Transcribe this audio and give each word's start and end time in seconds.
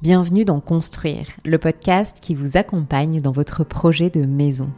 Bienvenue 0.00 0.44
dans 0.44 0.60
Construire, 0.60 1.26
le 1.44 1.58
podcast 1.58 2.18
qui 2.22 2.36
vous 2.36 2.56
accompagne 2.56 3.20
dans 3.20 3.32
votre 3.32 3.64
projet 3.64 4.10
de 4.10 4.24
maison. 4.24 4.70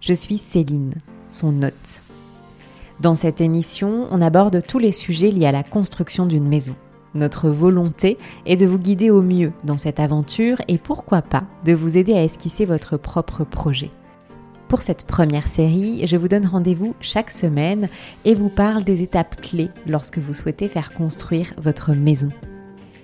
Je 0.00 0.12
suis 0.12 0.36
Céline, 0.36 0.94
son 1.28 1.62
hôte. 1.62 2.02
Dans 2.98 3.14
cette 3.14 3.40
émission, 3.40 4.08
on 4.10 4.20
aborde 4.20 4.60
tous 4.66 4.80
les 4.80 4.90
sujets 4.90 5.30
liés 5.30 5.46
à 5.46 5.52
la 5.52 5.62
construction 5.62 6.26
d'une 6.26 6.48
maison. 6.48 6.74
Notre 7.14 7.50
volonté 7.50 8.18
est 8.44 8.56
de 8.56 8.66
vous 8.66 8.80
guider 8.80 9.10
au 9.10 9.22
mieux 9.22 9.52
dans 9.62 9.78
cette 9.78 10.00
aventure 10.00 10.60
et 10.66 10.76
pourquoi 10.76 11.22
pas 11.22 11.44
de 11.64 11.72
vous 11.72 11.96
aider 11.96 12.14
à 12.14 12.24
esquisser 12.24 12.64
votre 12.64 12.96
propre 12.96 13.44
projet. 13.44 13.92
Pour 14.66 14.82
cette 14.82 15.06
première 15.06 15.46
série, 15.46 16.04
je 16.04 16.16
vous 16.16 16.26
donne 16.26 16.46
rendez-vous 16.46 16.96
chaque 17.00 17.30
semaine 17.30 17.88
et 18.24 18.34
vous 18.34 18.48
parle 18.48 18.82
des 18.82 19.04
étapes 19.04 19.40
clés 19.40 19.70
lorsque 19.86 20.18
vous 20.18 20.34
souhaitez 20.34 20.66
faire 20.66 20.92
construire 20.92 21.54
votre 21.58 21.94
maison. 21.94 22.30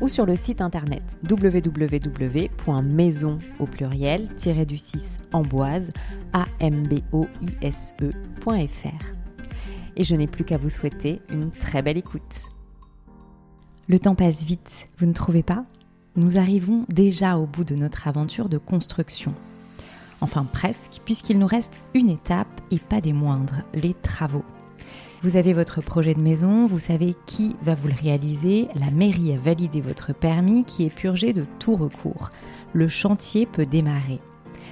ou 0.00 0.08
sur 0.08 0.26
le 0.26 0.36
site 0.36 0.60
internet 0.60 1.18
www.maison 1.28 1.78
au 3.58 3.66
pluriel 3.66 4.28
du 4.66 4.78
6 4.78 5.20
amboise 5.32 5.92
amboise.fr. 6.32 7.44
Et 9.96 10.04
je 10.04 10.14
n'ai 10.14 10.26
plus 10.26 10.44
qu'à 10.44 10.56
vous 10.56 10.70
souhaiter 10.70 11.20
une 11.30 11.50
très 11.50 11.82
belle 11.82 11.98
écoute. 11.98 12.52
Le 13.88 13.98
temps 13.98 14.14
passe 14.14 14.44
vite, 14.44 14.88
vous 14.98 15.06
ne 15.06 15.12
trouvez 15.12 15.42
pas? 15.42 15.64
Nous 16.16 16.38
arrivons 16.38 16.84
déjà 16.88 17.38
au 17.38 17.46
bout 17.46 17.64
de 17.64 17.74
notre 17.74 18.08
aventure 18.08 18.48
de 18.48 18.58
construction. 18.58 19.34
Enfin 20.20 20.44
presque, 20.44 21.00
puisqu'il 21.04 21.38
nous 21.38 21.46
reste 21.46 21.88
une 21.94 22.10
étape 22.10 22.60
et 22.70 22.78
pas 22.78 23.00
des 23.00 23.12
moindres, 23.12 23.62
les 23.74 23.94
travaux. 23.94 24.44
Vous 25.22 25.36
avez 25.36 25.52
votre 25.52 25.82
projet 25.82 26.14
de 26.14 26.22
maison, 26.22 26.66
vous 26.66 26.78
savez 26.78 27.14
qui 27.26 27.54
va 27.62 27.74
vous 27.74 27.88
le 27.88 27.94
réaliser, 27.94 28.68
la 28.74 28.90
mairie 28.90 29.34
a 29.34 29.36
validé 29.36 29.82
votre 29.82 30.14
permis 30.14 30.64
qui 30.64 30.86
est 30.86 30.94
purgé 30.94 31.34
de 31.34 31.44
tout 31.58 31.76
recours. 31.76 32.30
Le 32.72 32.88
chantier 32.88 33.44
peut 33.44 33.66
démarrer. 33.66 34.18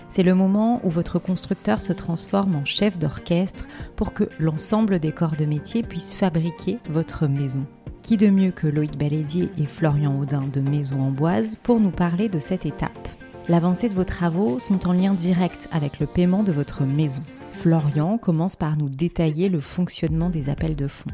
C'est 0.09 0.23
le 0.23 0.35
moment 0.35 0.81
où 0.85 0.91
votre 0.91 1.19
constructeur 1.19 1.83
se 1.83 1.93
transforme 1.93 2.55
en 2.55 2.65
chef 2.65 2.99
d'orchestre 2.99 3.67
pour 3.95 4.15
que 4.15 4.25
l'ensemble 4.39 5.01
des 5.01 5.13
corps 5.13 5.37
de 5.39 5.45
métier 5.45 5.83
puissent 5.83 6.15
fabriquer 6.15 6.79
votre 6.89 7.27
maison. 7.27 7.67
Qui 8.03 8.17
de 8.17 8.29
mieux 8.29 8.51
que 8.51 8.69
Loïc 8.69 8.97
Balédier 8.97 9.51
et 9.59 9.67
Florian 9.67 10.19
Audin 10.19 10.41
de 10.51 10.61
Maison 10.61 11.03
Amboise 11.03 11.59
pour 11.63 11.79
nous 11.79 11.91
parler 11.91 12.31
de 12.31 12.39
cette 12.39 12.65
étape? 12.65 13.09
L'avancée 13.51 13.91
de 13.91 13.95
vos 13.95 14.05
travaux 14.05 14.59
sont 14.59 14.89
en 14.89 14.95
lien 14.95 15.13
direct 15.13 15.69
avec 15.73 16.01
le 16.01 16.07
paiement 16.07 16.43
de 16.43 16.53
votre 16.53 16.85
maison. 16.85 17.23
Florian 17.59 18.19
commence 18.19 18.55
par 18.55 18.77
nous 18.77 18.89
détailler 18.89 19.49
le 19.49 19.59
fonctionnement 19.59 20.31
des 20.31 20.49
appels 20.49 20.77
de 20.77 20.87
fonds. 20.87 21.11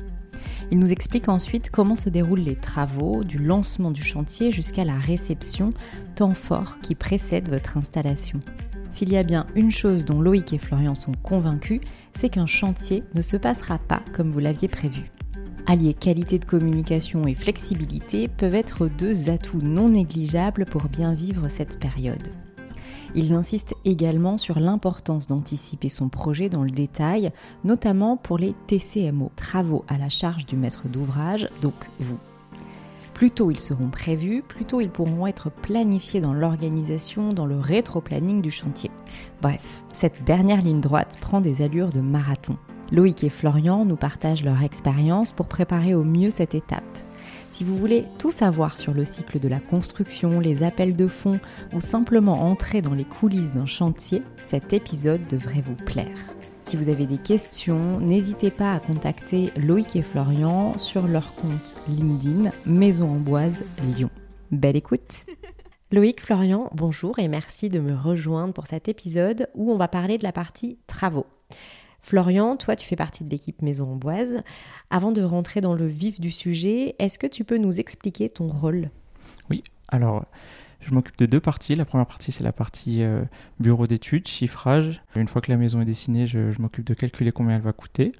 Il 0.71 0.79
nous 0.79 0.93
explique 0.93 1.31
ensuite 1.31 1.71
comment 1.71 1.97
se 1.97 2.11
déroulent 2.11 2.41
les 2.41 2.55
travaux, 2.55 3.25
du 3.25 3.39
lancement 3.39 3.91
du 3.91 4.03
chantier 4.03 4.51
jusqu'à 4.51 4.85
la 4.85 4.99
réception, 4.99 5.71
temps 6.17 6.35
fort 6.35 6.77
qui 6.83 6.95
précède 6.95 7.49
votre 7.49 7.79
installation. 7.79 8.41
S'il 8.91 9.11
y 9.11 9.17
a 9.17 9.23
bien 9.23 9.47
une 9.55 9.71
chose 9.71 10.05
dont 10.05 10.21
Loïc 10.21 10.53
et 10.53 10.59
Florian 10.59 10.95
sont 10.95 11.15
convaincus, 11.23 11.81
c'est 12.13 12.29
qu'un 12.29 12.47
chantier 12.47 13.05
ne 13.15 13.23
se 13.23 13.39
passera 13.39 13.79
pas 13.79 14.03
comme 14.13 14.31
vous 14.31 14.41
l'aviez 14.41 14.69
prévu. 14.69 15.11
Allier 15.65 15.95
qualité 15.95 16.39
de 16.39 16.45
communication 16.45 17.27
et 17.27 17.35
flexibilité 17.35 18.29
peuvent 18.29 18.55
être 18.55 18.87
deux 18.87 19.31
atouts 19.31 19.63
non 19.63 19.89
négligeables 19.89 20.67
pour 20.67 20.91
bien 20.91 21.15
vivre 21.15 21.49
cette 21.49 21.79
période. 21.79 22.29
Ils 23.15 23.33
insistent 23.33 23.75
également 23.85 24.39
sur 24.39 24.59
l'importance 24.59 25.27
d'anticiper 25.27 25.89
son 25.89 26.09
projet 26.09 26.49
dans 26.49 26.63
le 26.63 26.71
détail, 26.71 27.33
notamment 27.65 28.17
pour 28.17 28.39
les 28.39 28.55
TCMO, 28.67 29.31
travaux 29.37 29.85
à 29.89 29.99
la 29.99 30.09
charge 30.09 30.47
du 30.47 30.57
maître 30.57 30.89
d'ouvrage, 30.89 31.49
donc 31.63 31.75
vous. 32.01 32.19
Plus 33.15 33.31
tôt 33.31 33.53
ils 33.53 33.61
seront 33.61 33.89
prévus, 33.89 34.43
plus 34.43 34.65
tôt 34.65 34.81
ils 34.81 34.91
pourront 34.91 35.27
être 35.27 35.51
planifiés 35.51 36.21
dans 36.21 36.35
l'organisation, 36.35 37.33
dans 37.33 37.47
le 37.47 37.59
rétro-planning 37.59 38.43
du 38.43 38.51
chantier. 38.51 38.91
Bref, 39.41 39.85
cette 39.93 40.25
dernière 40.25 40.63
ligne 40.63 40.81
droite 40.81 41.17
prend 41.21 41.41
des 41.41 41.63
allures 41.63 41.91
de 41.91 42.01
marathon. 42.01 42.57
Loïc 42.91 43.25
et 43.25 43.31
Florian 43.31 43.83
nous 43.87 43.97
partagent 43.97 44.45
leur 44.45 44.63
expérience 44.63 45.33
pour 45.33 45.47
préparer 45.47 45.95
au 45.95 46.05
mieux 46.05 46.31
cette 46.31 46.55
étape. 46.55 46.83
Si 47.55 47.63
vous 47.63 47.77
voulez 47.77 48.05
tout 48.19 48.33
savoir 48.33 48.79
sur 48.79 48.93
le 48.93 49.05
cycle 49.05 49.39
de 49.39 49.47
la 49.47 49.61
construction, 49.61 50.41
les 50.41 50.65
appels 50.65 50.97
de 50.97 51.07
fonds 51.07 51.39
ou 51.73 51.81
simplement 51.81 52.33
entrer 52.33 52.83
dans 52.83 52.95
les 52.95 53.05
coulisses 53.05 53.53
d'un 53.53 53.65
chantier, 53.65 54.23
cet 54.35 54.73
épisode 54.73 55.25
devrait 55.29 55.63
vous 55.65 55.77
plaire. 55.77 56.19
Si 56.65 56.77
vous 56.77 56.89
avez 56.89 57.07
des 57.07 57.17
questions, 57.17 58.01
n'hésitez 58.01 58.51
pas 58.51 58.73
à 58.73 58.81
contacter 58.81 59.53
Loïc 59.57 59.95
et 59.95 60.03
Florian 60.03 60.77
sur 60.79 61.07
leur 61.07 61.33
compte 61.37 61.77
LinkedIn 61.87 62.51
Maison 62.67 63.09
Amboise 63.09 63.65
Lyon. 63.85 64.11
Belle 64.51 64.75
écoute 64.75 65.25
Loïc, 65.93 66.23
Florian, 66.23 66.71
bonjour 66.75 67.21
et 67.21 67.29
merci 67.29 67.69
de 67.69 67.79
me 67.79 67.95
rejoindre 67.95 68.53
pour 68.53 68.67
cet 68.67 68.89
épisode 68.89 69.49
où 69.55 69.71
on 69.71 69.77
va 69.77 69.87
parler 69.87 70.19
de 70.19 70.25
la 70.25 70.33
partie 70.33 70.77
travaux. 70.89 71.27
Florian, 72.05 72.59
toi, 72.59 72.77
tu 72.77 72.87
fais 72.87 72.97
partie 72.97 73.25
de 73.25 73.31
l'équipe 73.31 73.63
Maison 73.63 73.93
Amboise. 73.93 74.43
Avant 74.91 75.11
de 75.11 75.23
rentrer 75.23 75.63
dans 75.63 75.73
le 75.73 75.87
vif 75.87 76.21
du 76.21 76.31
sujet, 76.31 76.95
est-ce 76.99 77.19
que 77.19 77.27
tu 77.27 77.45
peux 77.45 77.57
nous 77.57 77.81
expliquer 77.81 78.29
ton 78.29 78.47
rôle? 78.47 78.91
Oui, 79.49 79.63
alors 79.89 80.27
je 80.81 80.93
m'occupe 80.93 81.17
de 81.17 81.25
deux 81.25 81.41
parties. 81.41 81.75
La 81.75 81.87
première 81.87 82.07
partie, 82.07 82.31
c'est 82.31 82.45
la 82.45 82.53
partie 82.53 83.03
euh, 83.03 83.25
bureau 83.59 83.87
d'études, 83.87 84.29
chiffrage. 84.29 85.01
Une 85.17 85.29
fois 85.29 85.41
que 85.41 85.51
la 85.51 85.57
maison 85.57 85.81
est 85.81 85.87
dessinée, 85.87 86.27
je, 86.27 86.53
je 86.53 86.61
m'occupe 86.61 86.85
de 86.85 86.93
calculer 86.93 87.33
combien 87.33 87.57
elle 87.57 87.63
va 87.63 87.73
coûter. 87.73 88.13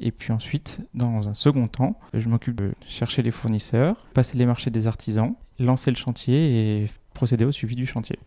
Et 0.00 0.10
puis 0.10 0.32
ensuite, 0.32 0.80
dans 0.92 1.28
un 1.28 1.34
second 1.34 1.68
temps, 1.68 1.96
je 2.14 2.28
m'occupe 2.28 2.56
de 2.56 2.72
chercher 2.84 3.22
les 3.22 3.30
fournisseurs, 3.30 4.08
passer 4.12 4.36
les 4.36 4.44
marchés 4.44 4.70
des 4.70 4.88
artisans, 4.88 5.36
lancer 5.60 5.92
le 5.92 5.96
chantier 5.96 6.82
et 6.82 6.90
procéder 7.14 7.44
au 7.44 7.52
suivi 7.52 7.76
du 7.76 7.86
chantier. 7.86 8.18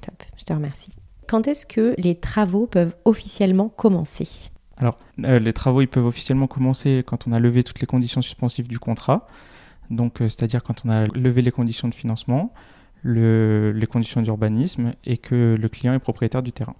Top, 0.00 0.20
je 0.36 0.42
te 0.42 0.52
remercie. 0.52 0.90
Quand 1.32 1.48
est-ce 1.48 1.64
que 1.64 1.94
les 1.96 2.14
travaux 2.14 2.66
peuvent 2.66 2.94
officiellement 3.06 3.70
commencer? 3.70 4.50
Alors, 4.76 4.98
euh, 5.24 5.38
les 5.38 5.54
travaux, 5.54 5.80
ils 5.80 5.88
peuvent 5.88 6.04
officiellement 6.04 6.46
commencer 6.46 7.02
quand 7.06 7.26
on 7.26 7.32
a 7.32 7.38
levé 7.38 7.62
toutes 7.62 7.80
les 7.80 7.86
conditions 7.86 8.20
suspensives 8.20 8.68
du 8.68 8.78
contrat. 8.78 9.26
Donc, 9.88 10.20
euh, 10.20 10.28
c'est-à-dire 10.28 10.62
quand 10.62 10.84
on 10.84 10.90
a 10.90 11.06
levé 11.06 11.40
les 11.40 11.50
conditions 11.50 11.88
de 11.88 11.94
financement, 11.94 12.52
le, 13.00 13.72
les 13.72 13.86
conditions 13.86 14.20
d'urbanisme 14.20 14.92
et 15.06 15.16
que 15.16 15.56
le 15.58 15.68
client 15.70 15.94
est 15.94 16.00
propriétaire 16.00 16.42
du 16.42 16.52
terrain. 16.52 16.76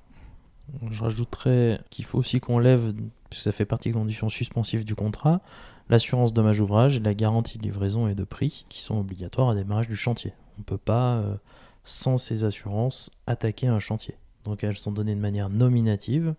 Je 0.91 1.03
rajouterais 1.03 1.81
qu'il 1.89 2.05
faut 2.05 2.19
aussi 2.19 2.39
qu'on 2.41 2.59
lève, 2.59 2.93
puisque 3.31 3.45
ça 3.45 3.53
fait 3.53 3.65
partie 3.65 3.89
des 3.89 3.95
conditions 3.95 4.29
suspensives 4.29 4.85
du 4.85 4.95
contrat, 4.95 5.41
l'assurance 5.89 6.35
dommage 6.35 6.61
ouvrage 6.61 6.99
et 6.99 7.01
la 7.01 7.15
garantie 7.15 7.57
de 7.57 7.63
livraison 7.63 8.07
et 8.07 8.15
de 8.15 8.25
prix 8.25 8.67
qui 8.69 8.83
sont 8.83 8.99
obligatoires 8.99 9.49
à 9.49 9.55
démarrage 9.55 9.89
du 9.89 9.97
chantier. 9.97 10.35
On 10.59 10.61
ne 10.61 10.65
peut 10.65 10.77
pas, 10.77 11.15
euh, 11.15 11.37
sans 11.85 12.19
ces 12.19 12.45
assurances, 12.45 13.09
attaquer 13.27 13.69
un 13.69 13.79
chantier. 13.79 14.15
Donc 14.45 14.65
elles 14.65 14.77
sont 14.77 14.93
données 14.93 15.15
de 15.15 15.21
manière 15.21 15.49
nominative 15.49 16.35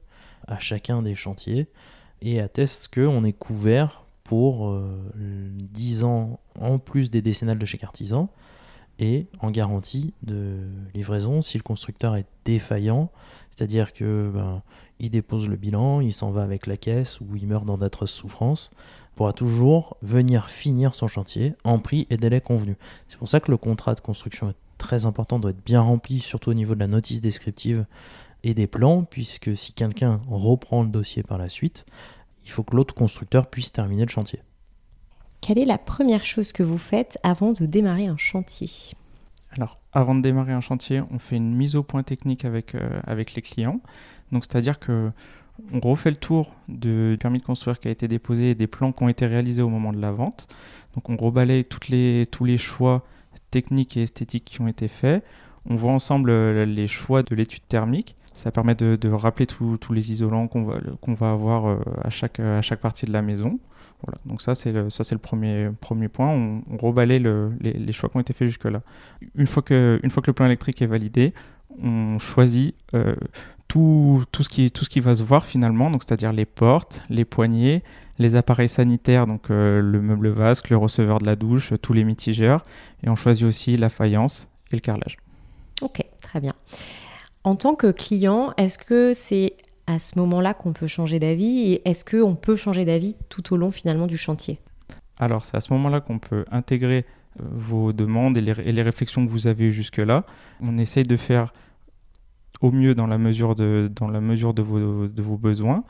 à 0.48 0.60
chacun 0.60 1.02
des 1.02 1.16
chantiers 1.16 1.68
et 2.22 2.40
attestent 2.40 2.94
qu'on 2.94 3.24
est 3.24 3.34
couvert 3.34 4.06
pour 4.24 4.76
10 5.16 6.04
euh, 6.04 6.06
ans 6.06 6.40
en 6.60 6.80
plus 6.80 7.12
des 7.12 7.22
décennales 7.22 7.60
de 7.60 7.66
chez 7.66 7.78
Cartisan 7.78 8.30
et 9.00 9.28
en 9.40 9.52
garantie 9.52 10.14
de 10.22 10.60
livraison 10.94 11.42
si 11.42 11.58
le 11.58 11.64
constructeur 11.64 12.16
est 12.16 12.28
défaillant, 12.46 13.12
c'est-à-dire 13.50 13.92
que 13.94 14.32
ben, 14.34 14.62
dépose 15.00 15.48
le 15.48 15.56
bilan, 15.56 16.00
il 16.02 16.14
s'en 16.14 16.32
va 16.32 16.44
avec 16.44 16.68
la 16.68 16.78
caisse 16.78 17.20
ou 17.20 17.36
il 17.36 17.48
meurt 17.48 17.66
dans 17.66 17.78
d'atroces 17.78 18.12
souffrances, 18.12 18.72
pourra 19.16 19.34
toujours 19.34 19.98
venir 20.02 20.50
finir 20.50 20.96
son 20.96 21.08
chantier 21.08 21.54
en 21.64 21.80
prix 21.80 22.08
et 22.10 22.18
délai 22.18 22.42
convenu. 22.42 22.78
C'est 23.08 23.18
pour 23.18 23.28
ça 23.28 23.40
que 23.40 23.52
le 23.52 23.58
contrat 23.58 23.96
de 23.96 24.00
construction 24.00 24.50
est 24.50 24.56
très 24.84 25.06
important, 25.06 25.40
doit 25.40 25.52
être 25.52 25.64
bien 25.66 25.82
rempli, 25.82 26.20
surtout 26.20 26.52
au 26.52 26.54
niveau 26.54 26.76
de 26.76 26.80
la 26.80 26.88
notice 26.88 27.22
descriptive 27.22 27.86
et 28.44 28.54
des 28.54 28.68
plans, 28.68 29.04
puisque 29.04 29.56
si 29.56 29.74
quelqu'un 29.74 30.22
reprend 30.30 30.84
le 30.84 30.90
dossier 30.90 31.24
par 31.24 31.38
la 31.38 31.50
suite, 31.50 31.86
il 32.44 32.52
faut 32.52 32.64
que 32.64 32.76
l'autre 32.76 32.94
constructeur 32.94 33.48
puisse 33.48 33.72
terminer 33.72 34.04
le 34.04 34.10
chantier. 34.10 34.42
Quelle 35.40 35.58
est 35.58 35.66
la 35.66 35.78
première 35.78 36.24
chose 36.24 36.52
que 36.52 36.64
vous 36.64 36.78
faites 36.78 37.18
avant 37.24 37.54
de 37.54 37.66
démarrer 37.66 38.08
un 38.08 38.18
chantier? 38.18 38.70
Alors, 39.52 39.80
avant 39.94 40.16
de 40.16 40.22
démarrer 40.22 40.54
un 40.54 40.62
chantier, 40.62 41.02
on 41.12 41.20
fait 41.20 41.38
une 41.38 41.56
mise 41.56 41.76
au 41.76 41.84
point 41.84 42.04
technique 42.04 42.44
avec, 42.44 42.76
euh, 42.76 43.00
avec 43.06 43.36
les 43.36 43.42
clients. 43.42 43.80
Donc, 44.32 44.44
c'est-à-dire 44.44 44.80
que 44.80 45.12
on 45.72 45.80
refait 45.80 46.10
le 46.10 46.18
tour 46.18 46.56
du 46.68 47.16
permis 47.20 47.38
de 47.38 47.44
construire 47.44 47.80
qui 47.80 47.88
a 47.88 47.92
été 47.92 48.08
déposé 48.08 48.50
et 48.50 48.56
des 48.56 48.66
plans 48.66 48.92
qui 48.92 49.04
ont 49.04 49.08
été 49.08 49.28
réalisés 49.28 49.62
au 49.62 49.70
moment 49.70 49.94
de 49.94 50.02
la 50.02 50.12
vente. 50.12 50.48
Donc, 50.96 51.10
on 51.10 51.16
rebalaye 51.16 51.64
toutes 51.64 51.90
les, 51.90 52.26
tous 52.26 52.46
les 52.46 52.58
choix 52.58 53.06
techniques 53.54 53.98
et 53.98 54.02
esthétiques 54.02 54.46
qui 54.46 54.62
ont 54.62 54.68
été 54.68 54.88
faits. 54.88 55.24
On 55.70 55.76
voit 55.76 55.92
ensemble 55.92 56.32
euh, 56.32 56.66
les 56.66 56.88
choix 56.88 57.22
de 57.22 57.36
l'étude 57.36 57.62
thermique. 57.68 58.16
Ça 58.34 58.52
permet 58.52 58.74
de, 58.74 59.10
rappeler 59.12 59.46
tous 59.46 59.94
les 59.94 60.12
isolants 60.12 60.48
qu'on 60.48 60.64
va, 60.64 60.80
va 61.08 61.32
avoir 61.32 61.68
euh, 61.68 61.78
à, 62.04 62.10
chaque, 62.10 62.40
à 62.40 62.64
chaque 62.64 62.80
partie 62.80 63.06
de 63.06 63.14
la 63.14 63.22
maison. 63.22 63.60
Voilà. 64.04 64.18
Donc 64.26 64.42
ça, 64.42 64.56
c'est 64.56 64.72
le, 64.72 64.86
le 64.86 65.18
premier, 65.20 65.70
premier 65.80 66.08
point. 66.08 66.30
On, 66.30 66.64
on 66.68 66.92
les, 67.04 67.92
choix 67.92 68.10
qui 68.10 68.18
ont 68.18 68.22
été 68.22 68.34
faits 68.34 68.48
jusque-là. 68.48 68.82
Une, 69.22 69.30
une 69.36 69.48
fois 69.48 69.62
que 69.62 70.00
le 70.02 70.34
plan 70.34 70.48
électrique 70.48 70.82
est 70.82 70.88
validé, 70.88 71.36
on 71.82 72.20
choisit 72.20 72.76
euh, 72.94 73.16
tout, 73.68 74.24
tout, 74.32 74.44
ce 74.44 74.50
qui, 74.50 74.72
tout 74.72 74.86
ce 74.86 74.90
qui 74.90 75.00
va 75.00 75.16
se 75.16 75.24
voir 75.24 75.46
finalement, 75.46 75.90
donc 75.90 76.04
c'est-à-dire 76.04 76.34
les 76.34 76.46
portes, 76.46 77.02
les 77.10 77.26
poignées, 77.26 77.84
les 78.20 78.36
appareils 78.36 78.70
sanitaires, 78.70 79.26
donc 79.26 79.50
euh, 79.50 79.82
le 79.82 80.02
meuble 80.02 80.30
vasque, 80.30 80.70
le 80.70 80.78
receveur 80.78 81.18
de 81.20 81.26
la 81.26 81.36
douche, 81.36 81.74
tous 81.82 81.94
les 81.94 82.04
mitigeurs, 82.04 82.62
et 83.04 83.10
on 83.10 83.16
choisit 83.16 83.46
aussi 83.46 83.78
la 83.78 83.90
faïence 83.90 84.48
et 84.72 84.76
le 84.76 84.82
carrelage. 84.82 85.18
Ok, 85.82 86.02
très 86.22 86.40
bien. 86.40 86.54
En 87.44 87.56
tant 87.56 87.76
que 87.76 87.92
client, 87.92 88.54
est-ce 88.58 88.78
que 88.78 89.12
c'est 89.14 89.56
à 89.88 90.00
ce 90.00 90.18
moment-là 90.20 90.54
qu'on 90.54 90.72
peut 90.72 90.88
changer 90.88 91.20
d'avis 91.20 91.74
et 91.74 91.90
est-ce 91.90 92.06
qu'on 92.06 92.36
peut 92.36 92.56
changer 92.56 92.86
d'avis 92.86 93.16
tout 93.30 93.54
au 93.54 93.58
long 93.58 93.72
finalement 93.72 94.08
du 94.08 94.18
chantier? 94.18 94.60
Alors 95.18 95.46
c'est 95.46 95.58
à 95.58 95.62
ce 95.62 95.74
moment-là 95.74 96.00
qu'on 96.00 96.20
peut 96.20 96.46
intégrer 96.52 97.06
euh, 97.40 97.44
vos 97.52 97.92
demandes 97.92 98.38
et 98.38 98.42
les, 98.42 98.54
et 98.62 98.72
les, 98.72 98.82
réflexions 98.82 99.26
que 99.26 99.32
vous 99.32 99.48
avez 99.48 99.66
eues 99.66 99.72
jusque-là. 99.72 100.26
On 100.62 100.78
essaye 100.78 101.04
de 101.04 101.18
faire 101.18 101.54
au 102.64 102.72
mieux 102.72 102.96
dans 102.96 103.08
la 103.08 103.18
mesure 103.18 103.56
de, 103.56 103.92
dans 103.94 104.08
la 104.08 104.22
mesure 104.22 104.54
de, 104.54 104.62
vos, 104.64 105.08
de 105.08 105.22
vos 105.22 105.38
besoins. 105.38 105.84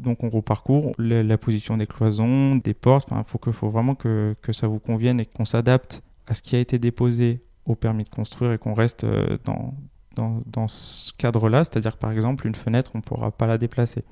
Donc 0.00 0.24
on 0.24 0.28
reparcourt 0.28 0.92
la, 0.98 1.38
position 1.38 1.76
des 1.76 1.86
cloisons, 1.86 2.56
des 2.56 2.74
portes. 2.74 3.08
Il 3.12 3.22
faut, 3.24 3.38
que, 3.38 3.52
faut 3.52 3.68
vraiment 3.68 3.94
que, 3.94 4.34
que 4.42 4.52
ça 4.52 4.66
vous 4.66 4.80
convienne 4.80 5.20
et 5.20 5.26
qu'on 5.26 5.44
s'adapte 5.44 6.02
à 6.26 6.34
ce 6.34 6.42
qui 6.42 6.56
a 6.56 6.58
été 6.58 6.78
déposé 6.78 7.40
au 7.66 7.76
permis 7.76 8.02
de 8.02 8.08
construire 8.08 8.52
et 8.52 8.58
qu'on 8.58 8.74
reste 8.74 9.04
euh, 9.04 9.38
dans, 9.44 9.74
dans, 10.16 10.42
dans 10.46 10.66
ce 10.66 11.12
cadre-là. 11.12 11.62
C'est-à-dire 11.62 11.94
que 11.94 12.00
par 12.00 12.10
exemple, 12.10 12.48
une 12.48 12.56
fenêtre, 12.56 12.90
on 12.94 12.98
ne 12.98 13.02
pourra 13.02 13.30
pas 13.30 13.46
la 13.46 13.56
déplacer. 13.56 14.04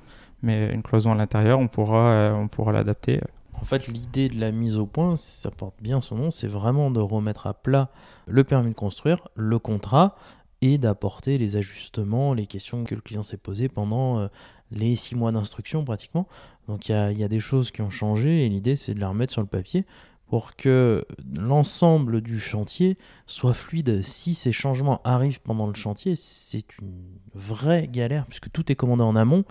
Mais 0.43 0.73
une 0.73 0.83
cloison 0.83 1.11
à 1.11 1.17
l'intérieur, 1.17 1.59
on 1.59 1.67
pourra, 1.67 2.11
euh, 2.11 2.33
on 2.35 2.47
pourra 2.47 2.71
l'adapter. 2.71 3.21
En 3.61 3.65
fait, 3.65 3.89
l'idée 3.89 4.29
de 4.29 4.39
la 4.39 4.53
mise 4.53 4.77
au 4.77 4.87
point, 4.87 5.17
ça 5.17 5.51
porte 5.51 5.75
bien 5.81 6.01
son 6.01 6.15
nom, 6.15 6.31
c'est 6.31 6.47
vraiment 6.47 6.91
de 6.91 7.01
remettre 7.01 7.49
à 7.49 7.55
plat 7.55 7.89
le 8.27 8.45
permis 8.45 8.71
de 8.71 8.75
construire, 8.77 9.29
le 9.35 9.59
contrat, 9.59 10.15
et 10.63 10.79
d'apporter 10.79 11.39
les 11.39 11.57
ajustements, 11.57 12.35
les 12.35 12.47
questions 12.47 12.85
que 12.85 12.95
le 12.95 13.01
client 13.01 13.23
s'est 13.23 13.37
posées 13.37 13.69
pendant 13.69 14.19
euh, 14.19 14.29
les 14.71 14.97
six 14.97 15.15
mois 15.15 15.33
d'instruction 15.33 15.85
pratiquement. 15.85 16.27
Donc 16.69 16.89
il 16.89 16.93
y, 16.93 17.25
a, 17.25 17.29
des 17.29 17.41
choses 17.41 17.71
qui 17.71 17.83
ont 17.83 17.91
changé 17.91 18.45
et 18.45 18.49
l'idée 18.49 18.77
c'est 18.77 18.95
de 18.95 18.99
les 18.99 19.07
remettre 19.07 19.33
sur 19.33 19.43
le 19.43 19.47
papier 19.47 19.85
pour 20.29 20.57
que 20.57 21.05
l'ensemble 21.37 22.21
du 22.21 22.41
chantier 22.41 22.99
soit 23.27 23.55
fluide. 23.55 24.03
Si 24.03 24.35
ces 24.35 24.51
changements 24.51 25.01
arrivent 25.05 25.41
pendant 25.41 25.69
le 25.69 25.75
chantier, 25.75 26.17
c'est 26.17 26.65
une 26.81 27.05
vraie 27.35 27.87
galère 27.87 28.27
puisque 28.27 28.51
tout 28.51 28.73
est 28.73 28.75
commandé 28.75 29.05
en 29.05 29.15
amont. 29.15 29.45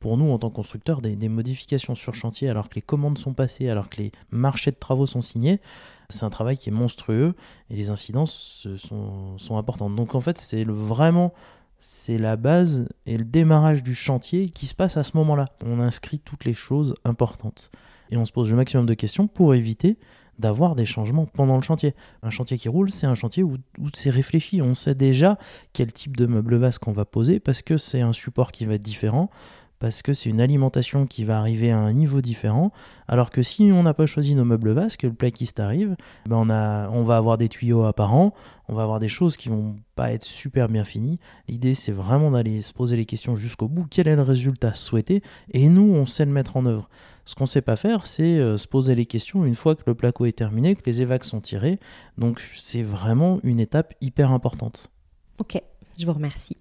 Pour 0.00 0.16
nous, 0.16 0.30
en 0.30 0.38
tant 0.38 0.50
que 0.50 0.56
constructeurs, 0.56 1.00
des, 1.00 1.28
modifications 1.28 1.94
sur 1.94 2.14
chantier 2.14 2.48
alors 2.48 2.68
que 2.68 2.76
les 2.76 2.82
commandes 2.82 3.18
sont 3.18 3.34
passées, 3.34 3.68
alors 3.68 3.88
que 3.88 3.98
les 3.98 4.12
marchés 4.30 4.70
de 4.70 4.76
travaux 4.76 5.06
sont 5.06 5.22
signés, 5.22 5.60
c'est 6.08 6.24
un 6.24 6.30
travail 6.30 6.56
qui 6.56 6.70
est 6.70 6.72
monstrueux 6.72 7.34
et 7.70 7.76
les 7.76 7.90
incidences 7.90 8.66
sont, 8.76 9.36
sont 9.38 9.58
importantes. 9.58 9.94
Donc 9.94 10.14
en 10.14 10.20
fait, 10.20 10.38
c'est 10.38 10.64
vraiment 10.64 11.32
c'est 11.80 12.18
la 12.18 12.36
base 12.36 12.88
et 13.06 13.16
le 13.16 13.24
démarrage 13.24 13.82
du 13.82 13.94
chantier 13.94 14.48
qui 14.48 14.66
se 14.66 14.74
passe 14.74 14.96
à 14.96 15.04
ce 15.04 15.16
moment-là. 15.16 15.46
On 15.64 15.80
inscrit 15.80 16.18
toutes 16.18 16.44
les 16.44 16.54
choses 16.54 16.94
importantes 17.04 17.70
et 18.10 18.16
on 18.16 18.24
se 18.24 18.32
pose 18.32 18.50
le 18.50 18.56
maximum 18.56 18.86
de 18.86 18.94
questions 18.94 19.28
pour 19.28 19.54
éviter 19.54 19.98
d'avoir 20.38 20.76
des 20.76 20.84
changements 20.84 21.26
pendant 21.26 21.56
le 21.56 21.62
chantier. 21.62 21.94
Un 22.22 22.30
chantier 22.30 22.58
qui 22.58 22.68
roule, 22.68 22.90
c'est 22.90 23.06
un 23.06 23.14
chantier 23.14 23.42
où, 23.42 23.56
où 23.78 23.88
c'est 23.92 24.10
réfléchi. 24.10 24.62
On 24.62 24.74
sait 24.74 24.94
déjà 24.94 25.36
quel 25.72 25.92
type 25.92 26.16
de 26.16 26.26
meuble 26.26 26.56
vasque 26.56 26.86
on 26.86 26.92
va 26.92 27.04
poser 27.04 27.40
parce 27.40 27.62
que 27.62 27.76
c'est 27.76 28.00
un 28.00 28.12
support 28.12 28.52
qui 28.52 28.64
va 28.64 28.74
être 28.74 28.84
différent, 28.84 29.30
parce 29.78 30.02
que 30.02 30.12
c'est 30.12 30.30
une 30.30 30.40
alimentation 30.40 31.06
qui 31.06 31.24
va 31.24 31.38
arriver 31.38 31.70
à 31.70 31.78
un 31.78 31.92
niveau 31.92 32.20
différent, 32.20 32.72
alors 33.06 33.30
que 33.30 33.42
si 33.42 33.70
on 33.72 33.82
n'a 33.82 33.94
pas 33.94 34.06
choisi 34.06 34.34
nos 34.34 34.44
meubles 34.44 34.72
vasques, 34.72 35.04
le 35.04 35.12
plaquiste 35.12 35.60
arrive, 35.60 35.96
ben 36.26 36.36
on, 36.36 36.50
a, 36.50 36.88
on 36.90 37.04
va 37.04 37.16
avoir 37.16 37.38
des 37.38 37.48
tuyaux 37.48 37.84
apparents, 37.84 38.34
on 38.68 38.74
va 38.74 38.82
avoir 38.82 38.98
des 38.98 39.08
choses 39.08 39.36
qui 39.36 39.48
vont 39.48 39.76
pas 39.94 40.12
être 40.12 40.24
super 40.24 40.66
bien 40.66 40.84
finies. 40.84 41.18
L'idée 41.48 41.74
c'est 41.74 41.92
vraiment 41.92 42.30
d'aller 42.30 42.62
se 42.62 42.72
poser 42.72 42.96
les 42.96 43.06
questions 43.06 43.36
jusqu'au 43.36 43.68
bout, 43.68 43.86
quel 43.88 44.08
est 44.08 44.16
le 44.16 44.22
résultat 44.22 44.74
souhaité, 44.74 45.22
et 45.52 45.68
nous 45.68 45.92
on 45.94 46.06
sait 46.06 46.24
le 46.24 46.32
mettre 46.32 46.56
en 46.56 46.66
œuvre. 46.66 46.88
Ce 47.24 47.34
qu'on 47.34 47.44
ne 47.44 47.48
sait 47.48 47.60
pas 47.60 47.76
faire, 47.76 48.06
c'est 48.06 48.38
euh, 48.38 48.56
se 48.56 48.66
poser 48.66 48.94
les 48.94 49.04
questions 49.04 49.44
une 49.44 49.54
fois 49.54 49.76
que 49.76 49.82
le 49.86 49.94
placo 49.94 50.24
est 50.24 50.32
terminé, 50.32 50.74
que 50.74 50.82
les 50.86 51.02
évacs 51.02 51.24
sont 51.24 51.42
tirés. 51.42 51.78
Donc 52.16 52.40
c'est 52.56 52.80
vraiment 52.80 53.38
une 53.42 53.60
étape 53.60 53.92
hyper 54.00 54.32
importante. 54.32 54.90
Ok, 55.38 55.60
je 55.98 56.06
vous 56.06 56.14
remercie. 56.14 56.56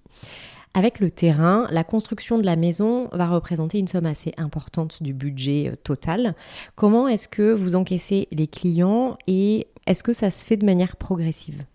Avec 0.78 1.00
le 1.00 1.10
terrain, 1.10 1.66
la 1.72 1.84
construction 1.84 2.38
de 2.38 2.46
la 2.46 2.56
maison 2.56 3.10
va 3.12 3.28
représenter 3.28 3.80
une 3.80 3.88
somme 3.88 4.06
assez 4.06 4.36
importante 4.38 5.02
du 5.02 5.12
budget 5.12 5.72
euh, 5.72 5.76
total. 5.76 6.36
Comment 6.76 7.08
est-ce 7.08 7.28
que 7.28 7.52
vous 7.52 7.76
encaissez 7.76 8.28
les 8.32 8.46
clients 8.46 9.18
et 9.26 9.66
est-ce 9.88 10.04
que 10.04 10.14
ça 10.14 10.30
se 10.30 10.46
fait 10.46 10.56
de 10.56 10.68
manière 10.68 10.96
progressive? 10.96 11.66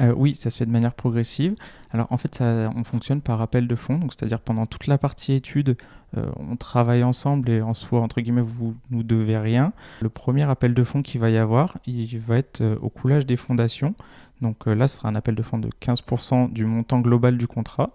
Euh, 0.00 0.12
oui, 0.16 0.34
ça 0.34 0.50
se 0.50 0.56
fait 0.56 0.66
de 0.66 0.72
manière 0.72 0.94
progressive. 0.94 1.54
Alors 1.92 2.08
en 2.10 2.16
fait, 2.16 2.40
on 2.40 2.82
fonctionne 2.82 3.20
par 3.20 3.40
appel 3.40 3.68
de 3.68 3.76
fonds, 3.76 4.00
c'est-à-dire 4.08 4.40
pendant 4.40 4.66
toute 4.66 4.88
la 4.88 4.98
partie 4.98 5.34
étude, 5.34 5.76
euh, 6.16 6.26
on 6.36 6.56
travaille 6.56 7.04
ensemble 7.04 7.48
et 7.48 7.62
en 7.62 7.74
soi, 7.74 8.00
entre 8.00 8.20
guillemets, 8.20 8.42
vous 8.42 8.74
nous 8.90 9.04
devez 9.04 9.38
rien. 9.38 9.72
Le 10.00 10.08
premier 10.08 10.50
appel 10.50 10.74
de 10.74 10.82
fonds 10.82 11.02
qu'il 11.02 11.20
va 11.20 11.30
y 11.30 11.38
avoir, 11.38 11.78
il 11.86 12.18
va 12.18 12.38
être 12.38 12.60
au 12.82 12.88
coulage 12.88 13.24
des 13.24 13.36
fondations. 13.36 13.94
Donc 14.40 14.66
euh, 14.66 14.74
là, 14.74 14.88
ce 14.88 14.96
sera 14.96 15.08
un 15.08 15.14
appel 15.14 15.34
de 15.34 15.42
fonds 15.42 15.58
de 15.58 15.70
15% 15.80 16.52
du 16.52 16.64
montant 16.64 17.00
global 17.00 17.38
du 17.38 17.46
contrat. 17.46 17.90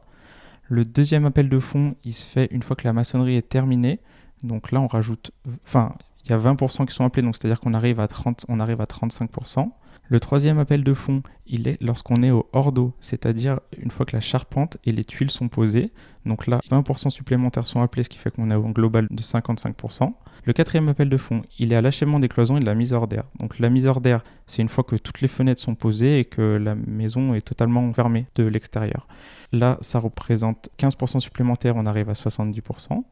Le 0.67 0.85
deuxième 0.85 1.25
appel 1.25 1.49
de 1.49 1.59
fonds, 1.59 1.95
il 2.03 2.13
se 2.13 2.25
fait 2.25 2.47
une 2.51 2.63
fois 2.63 2.75
que 2.75 2.85
la 2.85 2.93
maçonnerie 2.93 3.35
est 3.35 3.49
terminée. 3.49 3.99
Donc 4.43 4.71
là, 4.71 4.79
on 4.79 4.87
rajoute, 4.87 5.31
enfin, 5.65 5.95
il 6.23 6.31
y 6.31 6.33
a 6.33 6.37
20% 6.37 6.85
qui 6.85 6.93
sont 6.93 7.03
appelés, 7.03 7.23
donc 7.23 7.35
c'est-à-dire 7.35 7.59
qu'on 7.59 7.73
arrive 7.73 7.99
à 7.99 8.07
30, 8.07 8.45
on 8.47 8.59
arrive 8.59 8.79
à 8.81 8.85
35%. 8.85 9.69
Le 10.11 10.19
troisième 10.19 10.57
appel 10.57 10.83
de 10.83 10.93
fonds, 10.95 11.21
il 11.45 11.67
est 11.67 11.79
lorsqu'on 11.81 12.23
est 12.23 12.31
au 12.31 12.47
hors 12.51 12.71
d'eau, 12.71 12.93
c'est-à-dire 12.99 13.59
une 13.77 13.91
fois 13.91 14.07
que 14.07 14.15
la 14.15 14.21
charpente 14.21 14.77
et 14.83 14.91
les 14.91 15.03
tuiles 15.03 15.29
sont 15.29 15.49
posées. 15.49 15.91
Donc 16.25 16.47
là, 16.47 16.61
20% 16.71 17.11
supplémentaires 17.11 17.67
sont 17.67 17.81
appelés, 17.81 18.03
ce 18.03 18.09
qui 18.09 18.17
fait 18.17 18.31
qu'on 18.31 18.49
a 18.49 18.55
un 18.55 18.71
global 18.71 19.07
de 19.11 19.21
55%. 19.21 20.13
Le 20.45 20.53
quatrième 20.53 20.87
appel 20.89 21.09
de 21.09 21.17
fonds, 21.17 21.41
il 21.57 21.73
est 21.73 21.75
à 21.75 21.81
l'achèvement 21.81 22.19
des 22.19 22.29
cloisons 22.29 22.57
et 22.57 22.59
de 22.59 22.65
la 22.65 22.75
mise 22.75 22.93
hors 22.93 23.07
d'air. 23.07 23.23
Donc 23.39 23.59
la 23.59 23.69
mise 23.69 23.85
hors 23.87 24.01
d'air, 24.01 24.23
c'est 24.47 24.61
une 24.61 24.69
fois 24.69 24.83
que 24.83 24.95
toutes 24.95 25.21
les 25.21 25.27
fenêtres 25.27 25.61
sont 25.61 25.75
posées 25.75 26.19
et 26.19 26.25
que 26.25 26.41
la 26.41 26.75
maison 26.75 27.33
est 27.33 27.41
totalement 27.41 27.91
fermée 27.93 28.27
de 28.35 28.45
l'extérieur. 28.45 29.07
Là, 29.51 29.77
ça 29.81 29.99
représente 29.99 30.69
15% 30.79 31.19
supplémentaires, 31.19 31.75
on 31.75 31.85
arrive 31.85 32.09
à 32.09 32.13
70%. 32.13 33.03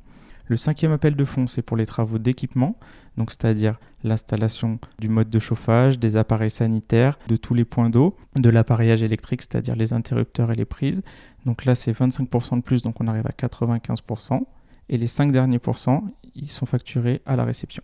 Le 0.49 0.55
cinquième 0.55 0.93
appel 0.93 1.17
de 1.17 1.25
fonds, 1.25 1.47
c'est 1.47 1.61
pour 1.61 1.75
les 1.75 1.85
travaux 1.85 2.19
d'équipement, 2.19 2.77
donc 3.17 3.31
c'est-à-dire 3.31 3.77
l'installation 4.05 4.79
du 4.97 5.09
mode 5.09 5.29
de 5.29 5.39
chauffage, 5.39 5.99
des 5.99 6.15
appareils 6.15 6.49
sanitaires, 6.49 7.19
de 7.27 7.35
tous 7.35 7.53
les 7.53 7.65
points 7.65 7.89
d'eau, 7.89 8.15
de 8.37 8.49
l'appareillage 8.49 9.03
électrique, 9.03 9.41
c'est-à-dire 9.41 9.75
les 9.75 9.91
interrupteurs 9.91 10.49
et 10.51 10.55
les 10.55 10.63
prises. 10.63 11.03
Donc 11.45 11.65
là, 11.65 11.75
c'est 11.75 11.91
25% 11.91 12.57
de 12.57 12.61
plus, 12.61 12.81
donc 12.81 13.01
on 13.01 13.07
arrive 13.07 13.27
à 13.27 13.31
95%. 13.31 14.43
Et 14.89 14.97
les 14.97 15.07
5 15.07 15.33
derniers 15.33 15.59
pourcents, 15.59 16.05
ils 16.37 16.49
sont 16.49 16.65
facturés 16.65 17.21
à 17.25 17.35
la 17.35 17.43
réception. 17.43 17.83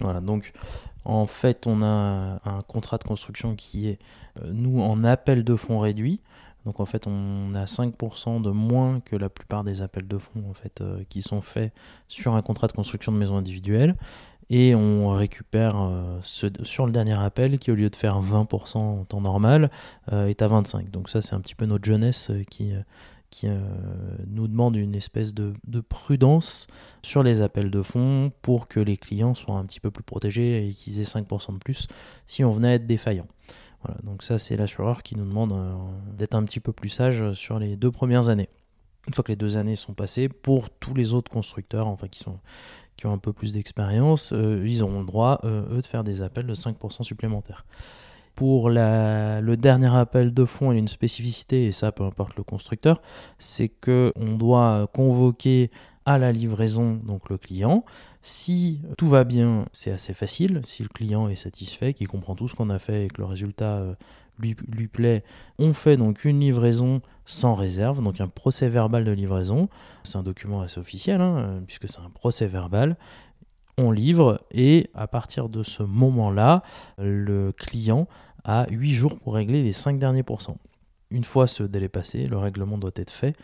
Voilà, 0.00 0.20
donc 0.20 0.52
en 1.04 1.26
fait, 1.26 1.66
on 1.66 1.82
a 1.82 2.40
un 2.44 2.62
contrat 2.66 2.98
de 2.98 3.04
construction 3.04 3.54
qui 3.54 3.88
est, 3.88 3.98
euh, 4.42 4.50
nous, 4.52 4.80
en 4.80 5.04
appel 5.04 5.44
de 5.44 5.54
fonds 5.54 5.78
réduit. 5.78 6.20
Donc 6.64 6.80
en 6.80 6.84
fait, 6.84 7.06
on 7.06 7.54
a 7.54 7.64
5% 7.64 8.42
de 8.42 8.50
moins 8.50 9.00
que 9.00 9.14
la 9.14 9.28
plupart 9.28 9.62
des 9.62 9.82
appels 9.82 10.08
de 10.08 10.18
fonds 10.18 10.42
en 10.50 10.52
fait, 10.52 10.80
euh, 10.80 11.04
qui 11.08 11.22
sont 11.22 11.40
faits 11.40 11.72
sur 12.08 12.34
un 12.34 12.42
contrat 12.42 12.66
de 12.66 12.72
construction 12.72 13.12
de 13.12 13.18
maison 13.18 13.36
individuelle. 13.36 13.94
Et 14.50 14.74
on 14.74 15.10
récupère 15.10 15.76
euh, 15.76 16.18
sur 16.22 16.86
le 16.86 16.92
dernier 16.92 17.18
appel 17.18 17.58
qui, 17.58 17.70
au 17.70 17.74
lieu 17.74 17.90
de 17.90 17.96
faire 17.96 18.20
20% 18.20 18.78
en 18.78 19.04
temps 19.04 19.20
normal, 19.20 19.70
est 20.12 20.40
à 20.40 20.48
25%. 20.48 20.90
Donc 20.90 21.08
ça, 21.08 21.20
c'est 21.20 21.34
un 21.34 21.40
petit 21.40 21.56
peu 21.56 21.66
notre 21.66 21.84
jeunesse 21.84 22.30
qui, 22.48 22.72
qui 23.30 23.48
nous 24.26 24.48
demande 24.48 24.76
une 24.76 24.94
espèce 24.94 25.34
de, 25.34 25.52
de, 25.66 25.80
prudence 25.80 26.66
sur 27.02 27.22
les 27.22 27.42
appels 27.42 27.70
de 27.70 27.82
fonds 27.82 28.32
pour 28.42 28.68
que 28.68 28.80
les 28.80 28.96
clients 28.96 29.34
soient 29.34 29.56
un 29.56 29.64
petit 29.66 29.80
peu 29.80 29.90
plus 29.90 30.04
protégés 30.04 30.68
et 30.68 30.72
qu'ils 30.72 31.00
aient 31.00 31.02
5% 31.02 31.54
de 31.54 31.58
plus 31.58 31.88
si 32.26 32.44
on 32.44 32.50
venait 32.50 32.68
à 32.68 32.74
être 32.74 32.86
défaillant 32.86 33.26
donc 34.02 34.22
ça 34.22 34.38
c'est 34.38 34.56
l'assureur 34.56 35.02
qui 35.02 35.16
nous 35.16 35.24
demande 35.24 35.52
euh, 35.52 35.74
d'être 36.16 36.34
un 36.34 36.44
petit 36.44 36.60
peu 36.60 36.72
plus 36.72 36.88
sage 36.88 37.32
sur 37.32 37.58
les 37.58 37.76
deux 37.76 37.90
premières 37.90 38.28
années. 38.28 38.48
Une 39.06 39.14
fois 39.14 39.22
que 39.22 39.30
les 39.30 39.36
deux 39.36 39.56
années 39.56 39.76
sont 39.76 39.94
passées, 39.94 40.28
pour 40.28 40.70
tous 40.70 40.94
les 40.94 41.14
autres 41.14 41.30
constructeurs, 41.30 41.86
enfin 41.86 42.08
qui 42.08 42.18
sont 42.18 42.40
qui 42.96 43.06
ont 43.06 43.12
un 43.12 43.18
peu 43.18 43.34
plus 43.34 43.52
d'expérience, 43.52 44.32
euh, 44.32 44.64
ils 44.66 44.82
auront 44.82 45.00
le 45.00 45.06
droit, 45.06 45.40
euh, 45.44 45.68
eux, 45.70 45.82
de 45.82 45.86
faire 45.86 46.02
des 46.02 46.22
appels 46.22 46.46
de 46.46 46.54
5% 46.54 47.02
supplémentaires. 47.02 47.66
Pour 48.36 48.70
le 48.70 49.54
dernier 49.54 49.94
appel 49.94 50.32
de 50.32 50.44
fonds, 50.44 50.70
il 50.70 50.74
y 50.74 50.78
a 50.78 50.80
une 50.80 50.88
spécificité, 50.88 51.66
et 51.66 51.72
ça 51.72 51.90
peu 51.90 52.04
importe 52.04 52.36
le 52.36 52.42
constructeur, 52.42 53.00
c'est 53.38 53.68
qu'on 53.68 54.36
doit 54.36 54.88
convoquer 54.92 55.70
à 56.04 56.18
la 56.18 56.32
livraison 56.32 57.00
donc 57.04 57.28
le 57.30 57.38
client. 57.38 57.84
Si 58.22 58.80
tout 58.96 59.08
va 59.08 59.24
bien, 59.24 59.66
c'est 59.72 59.90
assez 59.90 60.14
facile. 60.14 60.60
Si 60.66 60.82
le 60.82 60.88
client 60.88 61.28
est 61.28 61.34
satisfait, 61.34 61.94
qu'il 61.94 62.08
comprend 62.08 62.34
tout 62.34 62.46
ce 62.46 62.54
qu'on 62.54 62.70
a 62.70 62.78
fait 62.78 63.06
et 63.06 63.08
que 63.08 63.20
le 63.20 63.26
résultat 63.26 63.76
euh, 63.76 63.94
lui, 64.38 64.54
plaît, 64.86 65.24
on 65.58 65.72
fait 65.72 65.96
donc 65.96 66.24
une 66.24 66.40
livraison 66.40 67.00
sans 67.24 67.54
réserve, 67.54 68.02
donc 68.02 68.20
un 68.20 68.28
procès 68.28 68.68
verbal 68.68 69.04
de 69.04 69.12
livraison. 69.12 69.68
C'est 70.04 70.18
un 70.18 70.22
document 70.22 70.60
assez 70.60 70.78
officiel, 70.78 71.20
hein, 71.20 71.62
puisque 71.66 71.88
c'est 71.88 72.00
un 72.00 72.10
procès 72.10 72.46
verbal. 72.46 72.96
On 73.78 73.90
livre 73.90 74.40
et 74.52 74.88
à 74.94 75.06
partir 75.06 75.48
de 75.48 75.62
ce 75.62 75.82
moment-là, 75.82 76.62
le 76.98 77.52
client 77.52 78.08
a 78.46 78.66
8 78.70 78.92
jours 78.92 79.18
pour 79.18 79.34
régler 79.34 79.62
les 79.62 79.72
5 79.72 79.98
derniers 79.98 80.22
pourcents. 80.22 80.56
Une 81.10 81.24
fois 81.24 81.46
ce 81.46 81.62
délai 81.62 81.90
passé, 81.90 82.26
le 82.26 82.38
règlement 82.38 82.78
doit 82.78 82.90
être 82.96 83.10
fait 83.10 83.36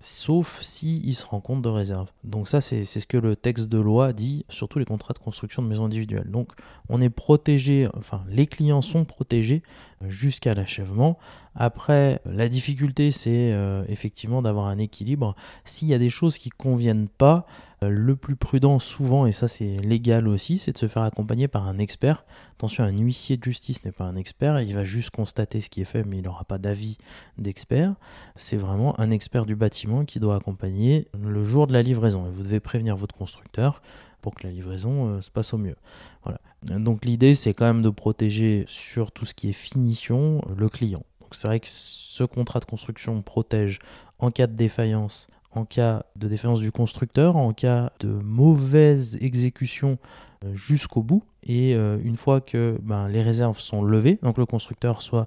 sauf 0.00 0.62
s'il 0.62 1.06
il 1.06 1.14
se 1.14 1.26
rend 1.26 1.40
compte 1.40 1.62
de 1.62 1.68
réserve. 1.68 2.10
Donc 2.24 2.48
ça, 2.48 2.60
c'est 2.60 2.84
ce 2.84 3.06
que 3.06 3.18
le 3.18 3.36
texte 3.36 3.68
de 3.68 3.78
loi 3.78 4.12
dit 4.12 4.46
sur 4.48 4.68
tous 4.68 4.78
les 4.78 4.84
contrats 4.84 5.12
de 5.12 5.18
construction 5.18 5.62
de 5.62 5.68
maisons 5.68 5.84
individuelles. 5.84 6.30
Donc 6.30 6.52
on 6.88 7.00
est 7.00 7.10
protégé, 7.10 7.88
enfin 7.96 8.24
les 8.28 8.46
clients 8.46 8.80
sont 8.80 9.04
protégés 9.04 9.62
jusqu'à 10.08 10.54
l'achèvement. 10.54 11.18
Après, 11.54 12.20
la 12.24 12.48
difficulté, 12.48 13.10
c'est 13.10 13.52
euh, 13.52 13.84
effectivement 13.88 14.40
d'avoir 14.40 14.66
un 14.66 14.78
équilibre. 14.78 15.36
S'il 15.64 15.88
y 15.88 15.94
a 15.94 15.98
des 15.98 16.08
choses 16.08 16.38
qui 16.38 16.48
ne 16.48 16.56
conviennent 16.56 17.08
pas, 17.08 17.46
le 17.88 18.14
plus 18.14 18.36
prudent 18.36 18.78
souvent, 18.78 19.26
et 19.26 19.32
ça 19.32 19.48
c'est 19.48 19.76
légal 19.78 20.28
aussi, 20.28 20.58
c'est 20.58 20.72
de 20.72 20.78
se 20.78 20.86
faire 20.86 21.02
accompagner 21.02 21.48
par 21.48 21.66
un 21.66 21.78
expert. 21.78 22.24
Attention, 22.58 22.84
un 22.84 22.96
huissier 22.96 23.38
de 23.38 23.44
justice 23.44 23.84
n'est 23.84 23.92
pas 23.92 24.04
un 24.04 24.16
expert, 24.16 24.60
il 24.60 24.74
va 24.74 24.84
juste 24.84 25.10
constater 25.10 25.60
ce 25.60 25.70
qui 25.70 25.80
est 25.80 25.86
fait, 25.86 26.04
mais 26.04 26.18
il 26.18 26.24
n'aura 26.24 26.44
pas 26.44 26.58
d'avis 26.58 26.98
d'expert. 27.38 27.94
C'est 28.36 28.58
vraiment 28.58 28.98
un 29.00 29.10
expert 29.10 29.46
du 29.46 29.56
bâtiment 29.56 30.04
qui 30.04 30.20
doit 30.20 30.36
accompagner 30.36 31.08
le 31.18 31.42
jour 31.44 31.66
de 31.66 31.72
la 31.72 31.82
livraison. 31.82 32.30
Vous 32.30 32.42
devez 32.42 32.60
prévenir 32.60 32.96
votre 32.96 33.14
constructeur 33.14 33.80
pour 34.20 34.34
que 34.34 34.46
la 34.46 34.52
livraison 34.52 35.08
euh, 35.08 35.20
se 35.22 35.30
passe 35.30 35.54
au 35.54 35.58
mieux. 35.58 35.76
Voilà. 36.24 36.38
Donc 36.62 37.06
l'idée 37.06 37.32
c'est 37.32 37.54
quand 37.54 37.64
même 37.64 37.82
de 37.82 37.88
protéger 37.88 38.64
sur 38.68 39.12
tout 39.12 39.24
ce 39.24 39.32
qui 39.32 39.48
est 39.48 39.52
finition 39.52 40.42
le 40.54 40.68
client. 40.68 41.02
C'est 41.32 41.46
vrai 41.46 41.60
que 41.60 41.68
ce 41.68 42.24
contrat 42.24 42.60
de 42.60 42.64
construction 42.64 43.22
protège 43.22 43.78
en 44.18 44.30
cas 44.30 44.46
de 44.46 44.52
défaillance 44.52 45.28
en 45.52 45.64
cas 45.64 46.04
de 46.16 46.28
défaillance 46.28 46.60
du 46.60 46.72
constructeur, 46.72 47.36
en 47.36 47.52
cas 47.52 47.92
de 48.00 48.08
mauvaise 48.08 49.18
exécution 49.20 49.98
euh, 50.44 50.54
jusqu'au 50.54 51.02
bout. 51.02 51.24
Et 51.42 51.74
euh, 51.74 51.98
une 52.02 52.16
fois 52.16 52.40
que 52.40 52.78
ben, 52.82 53.08
les 53.08 53.22
réserves 53.22 53.58
sont 53.58 53.82
levées, 53.82 54.18
donc 54.22 54.38
le 54.38 54.46
constructeur 54.46 55.02
sera 55.02 55.26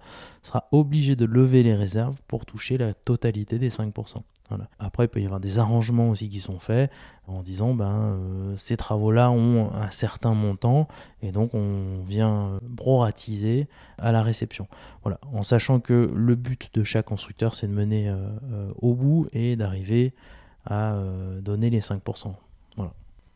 obligé 0.71 1.15
de 1.15 1.25
lever 1.25 1.63
les 1.63 1.75
réserves 1.75 2.21
pour 2.27 2.45
toucher 2.45 2.77
la 2.77 2.93
totalité 2.93 3.57
des 3.59 3.69
5%. 3.69 4.21
Après, 4.79 5.05
il 5.05 5.07
peut 5.07 5.21
y 5.21 5.25
avoir 5.25 5.39
des 5.39 5.59
arrangements 5.59 6.09
aussi 6.09 6.29
qui 6.29 6.39
sont 6.39 6.59
faits 6.59 6.91
en 7.27 7.41
disant 7.41 7.73
ben, 7.73 7.91
euh, 7.91 8.57
ces 8.57 8.77
travaux-là 8.77 9.31
ont 9.31 9.73
un 9.73 9.89
certain 9.89 10.33
montant 10.33 10.87
et 11.21 11.31
donc 11.31 11.53
on 11.53 12.03
vient 12.05 12.59
proratiser 12.75 13.67
à 13.97 14.11
la 14.11 14.21
réception. 14.21 14.67
Voilà, 15.03 15.19
en 15.31 15.43
sachant 15.43 15.79
que 15.79 16.11
le 16.13 16.35
but 16.35 16.69
de 16.73 16.83
chaque 16.83 17.05
constructeur, 17.05 17.55
c'est 17.55 17.67
de 17.67 17.73
mener 17.73 18.09
euh, 18.09 18.15
euh, 18.51 18.71
au 18.81 18.93
bout 18.93 19.27
et 19.33 19.55
d'arriver 19.55 20.13
à 20.65 20.95
donner 21.41 21.69
les 21.69 21.81
5%. 21.81 22.33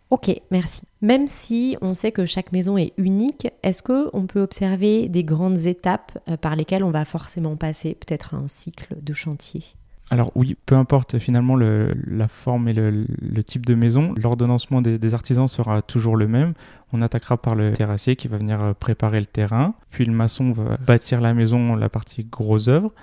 Ok, 0.10 0.32
merci. 0.52 0.84
Même 1.02 1.28
si 1.28 1.78
on 1.82 1.94
sait 1.94 2.14
que 2.14 2.26
chaque 2.26 2.54
maison 2.54 2.78
est 2.78 2.94
unique, 2.98 3.50
est-ce 3.62 3.84
qu'on 3.84 4.26
peut 4.26 4.42
observer 4.42 5.10
des 5.10 5.26
grandes 5.26 5.68
étapes 5.68 6.18
par 6.40 6.56
lesquelles 6.56 6.84
on 6.84 6.92
va 6.92 7.04
forcément 7.04 7.58
passer 7.58 7.94
peut-être 7.96 8.34
un 8.34 8.48
cycle 8.48 8.96
de 9.02 9.14
chantier? 9.14 9.64
Alors 10.10 10.32
oui, 10.36 10.56
peu 10.66 10.76
importe 10.76 11.20
finalement 11.20 11.58
la 11.58 12.28
forme 12.30 12.70
et 12.70 12.74
le, 12.74 13.44
type 13.44 13.66
de 13.66 13.76
maison, 13.76 14.14
l'ordonnancement 14.16 14.82
des, 14.82 15.14
artisans 15.14 15.50
sera 15.50 15.82
toujours 15.82 16.16
le 16.16 16.28
même. 16.28 16.54
On 16.94 17.02
attaquera 17.02 17.38
par 17.38 17.56
le 17.56 17.74
terrassier 17.74 18.16
qui 18.16 18.30
va 18.30 18.38
venir 18.38 18.62
euh, 18.62 18.74
préparer 18.74 19.20
le 19.20 19.26
terrain, 19.26 19.74
puis 19.92 20.06
le 20.06 20.14
maçon 20.14 20.54
va 20.54 20.78
bâtir 20.78 21.20
la 21.20 21.34
maison, 21.34 21.76
la 21.76 21.90
partie 21.90 22.24
gros 22.24 22.70
œuvre. 22.70 22.94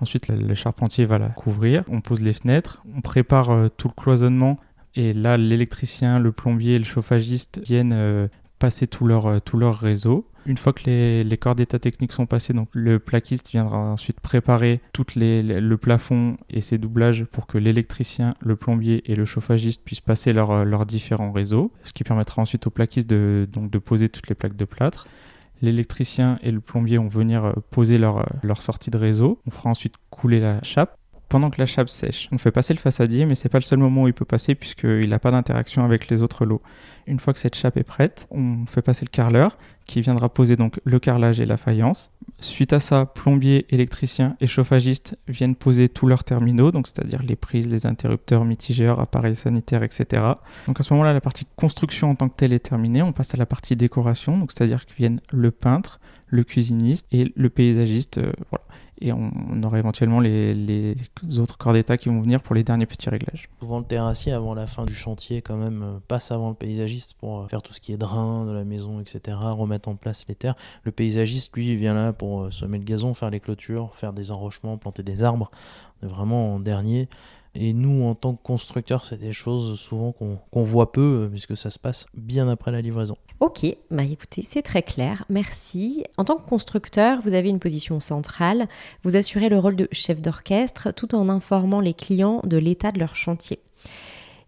Ensuite, 0.00 0.28
le, 0.28 0.54
charpentier 0.54 1.04
va 1.04 1.18
la 1.18 1.28
couvrir, 1.28 1.84
on 1.88 2.00
pose 2.00 2.22
les 2.22 2.32
fenêtres, 2.32 2.82
on 2.96 3.02
prépare 3.02 3.50
euh, 3.50 3.68
tout 3.68 3.88
le 3.88 3.94
cloisonnement 3.94 4.58
et 4.96 5.12
là, 5.12 5.36
l'électricien, 5.36 6.18
le 6.18 6.32
plombier, 6.32 6.78
le 6.78 6.84
chauffagiste 6.84 7.60
viennent 7.62 7.92
euh, 7.92 8.28
passer 8.58 8.86
tout 8.86 9.06
leur, 9.06 9.40
tout 9.42 9.58
leur 9.58 9.78
réseau. 9.78 10.26
Une 10.46 10.56
fois 10.56 10.72
que 10.72 10.84
les, 10.86 11.36
corps 11.38 11.56
d'état 11.56 11.78
techniques 11.78 12.12
sont 12.12 12.26
passés, 12.26 12.54
le 12.72 12.98
plaquiste 13.00 13.50
viendra 13.50 13.78
ensuite 13.78 14.20
préparer 14.20 14.80
tout 14.92 15.04
le 15.16 15.74
plafond 15.74 16.36
et 16.48 16.60
ses 16.60 16.78
doublages 16.78 17.24
pour 17.24 17.48
que 17.48 17.58
l'électricien, 17.58 18.30
le 18.40 18.54
plombier 18.54 19.02
et 19.10 19.16
le 19.16 19.24
chauffagiste 19.24 19.82
puissent 19.84 20.00
passer 20.00 20.32
leurs 20.32 20.86
différents 20.86 21.32
réseaux, 21.32 21.72
ce 21.82 21.92
qui 21.92 22.04
permettra 22.04 22.40
ensuite 22.40 22.64
au 22.68 22.70
plaquiste 22.70 23.10
de, 23.10 23.48
donc, 23.52 23.72
de 23.72 23.78
poser 23.78 24.08
toutes 24.08 24.28
les 24.28 24.36
plaques 24.36 24.56
de 24.56 24.64
plâtre. 24.64 25.06
L'électricien 25.62 26.38
et 26.42 26.52
le 26.52 26.60
plombier 26.60 26.98
vont 26.98 27.08
venir 27.08 27.44
euh, 27.46 27.52
poser 27.70 27.98
leur, 27.98 28.18
euh, 28.18 28.24
leur 28.42 28.62
sortie 28.62 28.90
de 28.90 28.98
réseau. 28.98 29.40
On 29.46 29.50
fera 29.50 29.70
ensuite 29.70 29.94
couler 30.10 30.38
la 30.38 30.62
chape 30.62 30.98
pendant 31.36 31.50
que 31.50 31.60
la 31.60 31.66
chape 31.66 31.90
sèche. 31.90 32.30
On 32.32 32.38
fait 32.38 32.50
passer 32.50 32.72
le 32.72 32.78
façadier, 32.78 33.26
mais 33.26 33.34
c'est 33.34 33.50
pas 33.50 33.58
le 33.58 33.62
seul 33.62 33.78
moment 33.78 34.04
où 34.04 34.08
il 34.08 34.14
peut 34.14 34.24
passer 34.24 34.54
puisqu'il 34.54 35.10
n'a 35.10 35.18
pas 35.18 35.30
d'interaction 35.30 35.84
avec 35.84 36.08
les 36.08 36.22
autres 36.22 36.46
lots. 36.46 36.62
Une 37.06 37.18
fois 37.18 37.34
que 37.34 37.38
cette 37.38 37.54
chape 37.54 37.76
est 37.76 37.84
prête, 37.84 38.26
on 38.30 38.64
fait 38.64 38.80
passer 38.80 39.04
le 39.04 39.10
carreleur 39.10 39.58
qui 39.86 40.00
viendra 40.00 40.30
poser 40.30 40.56
donc 40.56 40.80
le 40.84 40.98
carrelage 40.98 41.38
et 41.38 41.44
la 41.44 41.58
faïence. 41.58 42.14
Suite 42.40 42.72
à 42.72 42.80
ça, 42.80 43.04
plombier, 43.04 43.66
électricien 43.68 44.34
et 44.40 44.46
chauffagiste 44.46 45.18
viennent 45.28 45.56
poser 45.56 45.90
tous 45.90 46.06
leurs 46.06 46.24
terminaux, 46.24 46.72
donc 46.72 46.86
c'est-à-dire 46.86 47.22
les 47.22 47.36
prises, 47.36 47.68
les 47.68 47.84
interrupteurs, 47.84 48.46
mitigeurs, 48.46 48.98
appareils 48.98 49.36
sanitaires, 49.36 49.82
etc. 49.82 50.22
Donc 50.66 50.80
à 50.80 50.84
ce 50.84 50.94
moment-là, 50.94 51.12
la 51.12 51.20
partie 51.20 51.46
construction 51.54 52.12
en 52.12 52.14
tant 52.14 52.30
que 52.30 52.36
telle 52.36 52.54
est 52.54 52.60
terminée. 52.60 53.02
On 53.02 53.12
passe 53.12 53.34
à 53.34 53.36
la 53.36 53.46
partie 53.46 53.76
décoration, 53.76 54.38
donc 54.38 54.52
c'est-à-dire 54.52 54.86
que 54.86 54.94
viennent 54.94 55.20
le 55.30 55.50
peintre, 55.50 56.00
le 56.26 56.44
cuisiniste 56.44 57.06
et 57.12 57.32
le 57.34 57.50
paysagiste. 57.50 58.18
Euh, 58.18 58.32
voilà 58.50 58.64
et 59.00 59.12
on, 59.12 59.30
aura 59.62 59.78
éventuellement 59.78 60.20
les, 60.20 60.94
autres 61.38 61.58
corps 61.58 61.72
d'état 61.72 61.96
qui 61.96 62.08
vont 62.08 62.20
venir 62.20 62.40
pour 62.40 62.54
les 62.54 62.64
derniers 62.64 62.86
petits 62.86 63.10
réglages. 63.10 63.48
Souvent 63.60 63.78
le 63.78 63.84
terrassier 63.84 64.32
avant 64.32 64.54
la 64.54 64.66
fin 64.66 64.84
du 64.84 64.94
chantier 64.94 65.42
quand 65.42 65.56
même 65.56 65.82
euh, 65.82 65.98
passe 66.08 66.30
avant 66.30 66.48
le 66.48 66.54
paysagiste 66.54 67.14
pour 67.14 67.40
euh, 67.40 67.46
faire 67.46 67.62
tout 67.62 67.72
ce 67.72 67.80
qui 67.80 67.92
est 67.92 67.98
drain 67.98 68.46
de 68.46 68.52
la 68.52 68.64
maison, 68.64 69.00
etc., 69.00 69.36
remettre 69.40 69.88
en 69.88 69.96
place 69.96 70.24
les 70.28 70.34
terres. 70.34 70.56
Le 70.84 70.92
paysagiste, 70.92 71.54
lui, 71.54 71.76
vient 71.76 71.94
là 71.94 72.12
pour 72.12 72.52
semer 72.52 72.78
le 72.78 72.84
gazon, 72.84 73.12
faire 73.12 73.30
les 73.30 73.40
clôtures, 73.40 73.94
faire 73.94 74.12
des 74.12 74.30
enrochements, 74.30 74.78
planter 74.78 75.02
des 75.02 75.24
arbres. 75.24 75.50
On 76.00 76.06
est 76.06 76.10
vraiment 76.10 76.54
en 76.54 76.60
dernier. 76.60 77.08
Et 77.58 77.72
nous, 77.72 78.04
en 78.04 78.14
tant 78.14 78.34
que 78.34 78.42
constructeurs, 78.42 79.06
c'est 79.06 79.18
des 79.18 79.32
choses 79.32 79.78
souvent 79.78 80.12
qu'on 80.12 80.62
voit 80.62 80.92
peu, 80.92 81.24
euh, 81.24 81.28
puisque 81.28 81.56
ça 81.56 81.70
se 81.70 81.78
passe 81.78 82.06
bien 82.14 82.48
après 82.48 82.70
la 82.70 82.80
livraison. 82.80 83.16
Ok, 83.40 83.66
bah 83.90 84.04
écoutez, 84.04 84.42
c'est 84.42 84.62
très 84.62 84.82
clair, 84.82 85.24
merci. 85.28 86.04
En 86.16 86.24
tant 86.24 86.36
que 86.36 86.48
constructeur, 86.48 87.20
vous 87.22 87.34
avez 87.34 87.50
une 87.50 87.58
position 87.58 88.00
centrale, 88.00 88.66
vous 89.04 89.16
assurez 89.16 89.48
le 89.48 89.58
rôle 89.58 89.76
de 89.76 89.88
chef 89.92 90.22
d'orchestre 90.22 90.92
tout 90.92 91.14
en 91.14 91.28
informant 91.28 91.80
les 91.80 91.94
clients 91.94 92.40
de 92.44 92.56
l'état 92.56 92.92
de 92.92 92.98
leur 92.98 93.14
chantier. 93.14 93.60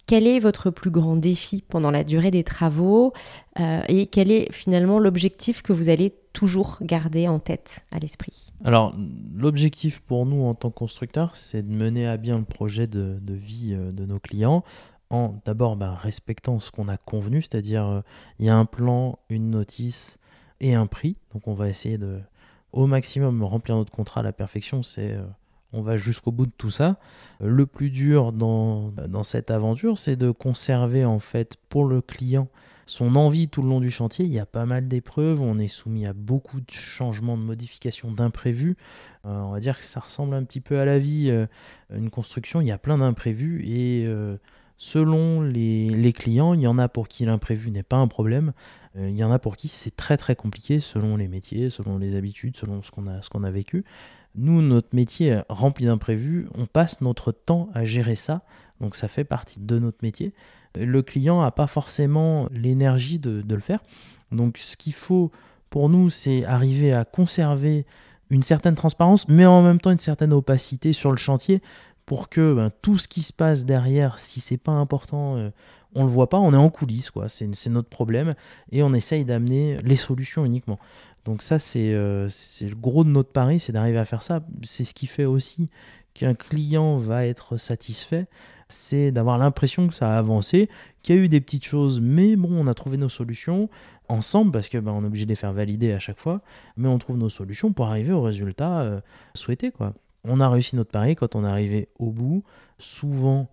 Quel 0.07 0.27
est 0.27 0.39
votre 0.39 0.71
plus 0.71 0.91
grand 0.91 1.17
défi 1.17 1.63
pendant 1.69 1.91
la 1.91 2.03
durée 2.03 2.31
des 2.31 2.45
travaux 2.45 3.13
euh, 3.61 3.83
et 3.89 4.07
quel 4.07 4.33
est 4.33 4.51
finalement 4.53 4.99
l'objectif 4.99 5.61
que 5.61 5.75
vous 5.75 5.91
allez 5.91 6.15
toujours 6.39 6.79
garder 6.83 7.27
en 7.27 7.41
tête, 7.41 7.85
à 7.91 7.99
l'esprit 7.99 8.53
Alors, 8.65 8.95
l'objectif 9.35 9.99
pour 9.99 10.25
nous 10.25 10.45
en 10.45 10.55
tant 10.55 10.71
que 10.71 10.77
constructeur, 10.77 11.35
c'est 11.35 11.67
de 11.67 11.73
mener 11.73 12.07
à 12.07 12.17
bien 12.17 12.39
le 12.39 12.45
projet 12.45 12.87
de, 12.87 13.19
vie 13.27 13.75
euh, 13.75 13.91
de 13.91 14.07
nos 14.07 14.21
clients 14.21 14.63
en 15.11 15.35
d'abord 15.45 15.75
bah, 15.75 15.97
respectant 16.01 16.61
ce 16.61 16.71
qu'on 16.71 16.87
a 16.87 16.97
convenu, 16.97 17.43
c'est-à-dire 17.43 17.85
euh, 17.89 18.01
il 18.39 18.47
y 18.47 18.51
a 18.51 18.57
un 18.57 18.67
plan, 18.67 19.19
une 19.31 19.51
notice 19.51 20.21
et 20.61 20.77
un 20.77 20.87
prix. 20.87 21.17
Donc 21.35 21.49
on 21.49 21.55
va 21.55 21.69
essayer 21.69 21.99
de 21.99 22.21
au 22.71 22.87
maximum 22.87 23.43
remplir 23.43 23.75
notre 23.75 23.91
contrat 23.91 24.21
à 24.21 24.23
la 24.23 24.33
perfection. 24.33 24.85
C'est 24.85 25.17
on 25.73 25.83
va 25.83 25.97
jusqu'au 25.97 26.31
bout 26.31 26.47
de 26.47 26.53
tout 26.57 26.71
ça. 26.71 26.99
Le 27.41 27.67
plus 27.67 27.91
dur 27.91 28.33
dans 28.33 28.93
cette 29.25 29.51
aventure, 29.51 29.99
c'est 29.99 30.15
de 30.15 30.31
conserver 30.31 31.05
en 31.05 31.19
fait 31.19 31.57
pour 31.69 31.85
le 31.85 32.01
client 32.01 32.47
son 32.89 33.17
envie 33.17 33.49
tout 33.49 33.61
le 33.61 33.69
long 33.69 33.81
du 33.81 33.91
chantier. 33.91 34.25
Il 34.25 34.33
y 34.33 34.39
a 34.39 34.47
pas 34.47 34.65
mal 34.65 34.89
d'épreuves, 34.89 35.43
on 35.43 35.59
est 35.59 35.69
soumis 35.69 36.07
à 36.07 36.15
beaucoup 36.15 36.61
de 36.61 36.71
changements, 36.71 37.37
de 37.37 37.43
modifications, 37.43 38.11
d'imprévus. 38.11 38.77
Euh, 39.27 39.41
on 39.43 39.53
va 39.53 39.61
dire 39.61 39.79
que 39.79 39.85
ça 39.85 40.01
ressemble 40.01 40.35
un 40.35 40.43
petit 40.43 40.61
peu 40.61 40.81
à 40.81 40.87
la 40.87 40.99
vie, 40.99 41.29
euh, 41.29 41.47
une 41.95 42.09
construction, 42.09 42.63
il 42.63 42.67
y 42.67 42.73
a 42.73 42.79
plein 42.79 42.97
d'imprévus 42.97 43.63
et 43.67 44.07
euh, 44.07 44.39
selon 44.79 45.43
les, 45.43 46.13
clients, 46.15 46.55
il 46.55 46.63
y 46.63 46.67
en 46.67 46.79
a 46.79 46.89
pour 46.89 47.09
qui 47.09 47.27
l'imprévu 47.27 47.71
n'est 47.71 47.83
pas 47.83 47.97
un 47.97 48.09
problème, 48.09 48.53
il 48.97 49.17
y 49.17 49.23
en 49.23 49.31
a 49.31 49.39
pour 49.39 49.57
qui 49.57 49.69
c'est 49.69 49.95
très 49.95 50.17
très 50.17 50.35
compliqué 50.35 50.81
selon 50.81 51.17
les 51.17 51.29
métiers, 51.29 51.69
selon 51.69 51.99
les 51.99 52.17
habitudes, 52.17 52.57
selon 52.57 52.83
ce 52.83 52.91
qu'on 52.91 53.07
a, 53.07 53.21
ce 53.21 53.29
qu'on 53.29 53.45
a 53.45 53.51
vécu. 53.51 53.85
Nous, 54.35 54.63
notre 54.63 54.95
métier 54.95 55.41
rempli 55.49 55.87
d'imprévus, 55.87 56.49
on 56.55 56.67
passe 56.67 57.01
notre 57.01 57.33
temps 57.33 57.69
à 57.75 57.85
gérer 57.85 58.15
ça, 58.17 58.43
donc 58.81 58.97
ça 58.97 59.09
fait 59.09 59.25
partie 59.25 59.61
de 59.61 59.79
notre 59.79 59.99
métier. 60.03 60.33
Le 60.75 61.03
client 61.03 61.43
n'a 61.43 61.51
pas 61.51 61.67
forcément 61.67 62.49
l'énergie 62.53 63.19
de, 63.19 63.43
le 63.49 63.61
faire. 63.61 63.81
Donc 64.33 64.59
ce 64.59 64.77
qu'il 64.77 64.93
faut 64.93 65.31
pour 65.71 65.89
nous, 65.89 66.11
c'est 66.11 66.45
arriver 66.45 66.93
à 66.93 67.05
conserver 67.05 67.87
une 68.31 68.43
certaine 68.43 68.75
transparence, 68.75 69.29
mais 69.29 69.47
en 69.47 69.63
même 69.63 69.81
temps 69.81 69.91
une 69.91 69.99
certaine 69.99 70.33
opacité 70.33 70.93
sur 70.93 71.11
le 71.11 71.17
chantier 71.17 71.63
pour 72.07 72.29
que 72.29 72.55
ben, 72.55 72.71
tout 72.83 72.99
ce 72.99 73.09
qui 73.09 73.23
se 73.23 73.33
passe 73.33 73.65
derrière, 73.65 74.19
si 74.19 74.41
c'est 74.41 74.57
pas 74.57 74.73
important, 74.73 75.35
on 75.35 75.39
euh, 75.39 75.51
on 75.95 76.03
le 76.03 76.11
voit 76.11 76.29
pas, 76.29 76.39
on 76.39 76.53
est 76.53 76.57
en 76.57 76.69
coulisses, 76.69 77.11
quoi. 77.11 77.29
C'est 77.29 77.71
notre 77.71 77.89
problème 77.89 78.35
et 78.71 78.83
on 78.83 78.93
essaye 78.93 79.25
d'amener 79.25 79.79
les 79.79 79.97
solutions 79.97 80.45
uniquement. 80.45 80.79
Donc 81.25 81.43
ça, 81.43 81.59
c'est 81.59 81.93
le 81.93 82.75
gros 82.75 83.05
de 83.05 83.09
notre 83.09 83.33
pari, 83.33 83.59
c'est 83.59 83.73
d'arriver 83.73 83.99
à 83.99 84.05
faire 84.05 84.23
ça. 84.23 84.41
C'est 84.65 84.85
ce 84.85 84.93
qui 84.93 85.07
fait 85.07 85.25
aussi 85.25 85.71
qu'un 86.13 86.35
client 86.35 86.99
va 86.99 87.27
être 87.27 87.57
satisfait 87.57 88.27
c'est 88.69 89.11
d'avoir 89.11 89.39
l'impression 89.39 89.89
que 89.89 89.95
ça 89.95 90.15
a 90.15 90.19
avancé, 90.19 90.69
qu'il 91.03 91.17
y 91.17 91.19
a 91.19 91.23
eu 91.23 91.29
des 91.29 91.41
petites 91.41 91.65
choses, 91.65 92.01
mais 92.01 92.37
bon, 92.37 92.51
on 92.53 92.67
a 92.67 92.75
trouvé 92.75 92.99
nos 92.99 93.09
solutions 93.09 93.69
ensemble 94.09 94.53
parce 94.53 94.69
que 94.69 94.79
ben, 94.79 94.93
est 95.03 95.07
obligé 95.07 95.25
de 95.25 95.31
les 95.31 95.37
faire 95.37 95.53
valider 95.53 95.93
à 95.93 95.99
chaque 95.99 96.19
fois, 96.19 96.41
mais 96.77 96.89
on 96.89 96.99
trouve 96.99 97.17
nos 97.17 97.29
solutions 97.29 97.73
pour 97.73 97.87
arriver 97.87 98.13
au 98.13 98.23
résultat 98.23 98.81
euh, 98.81 99.01
souhaité 99.35 99.71
quoi. 99.71 99.95
On 100.25 100.41
a 100.41 100.49
réussi 100.49 100.77
notre 100.77 100.91
pari 100.91 101.15
quand 101.15 101.37
on 101.37 101.45
est 101.45 101.49
arrivé 101.49 101.89
au 101.99 102.11
bout. 102.11 102.43
Souvent, 102.79 103.49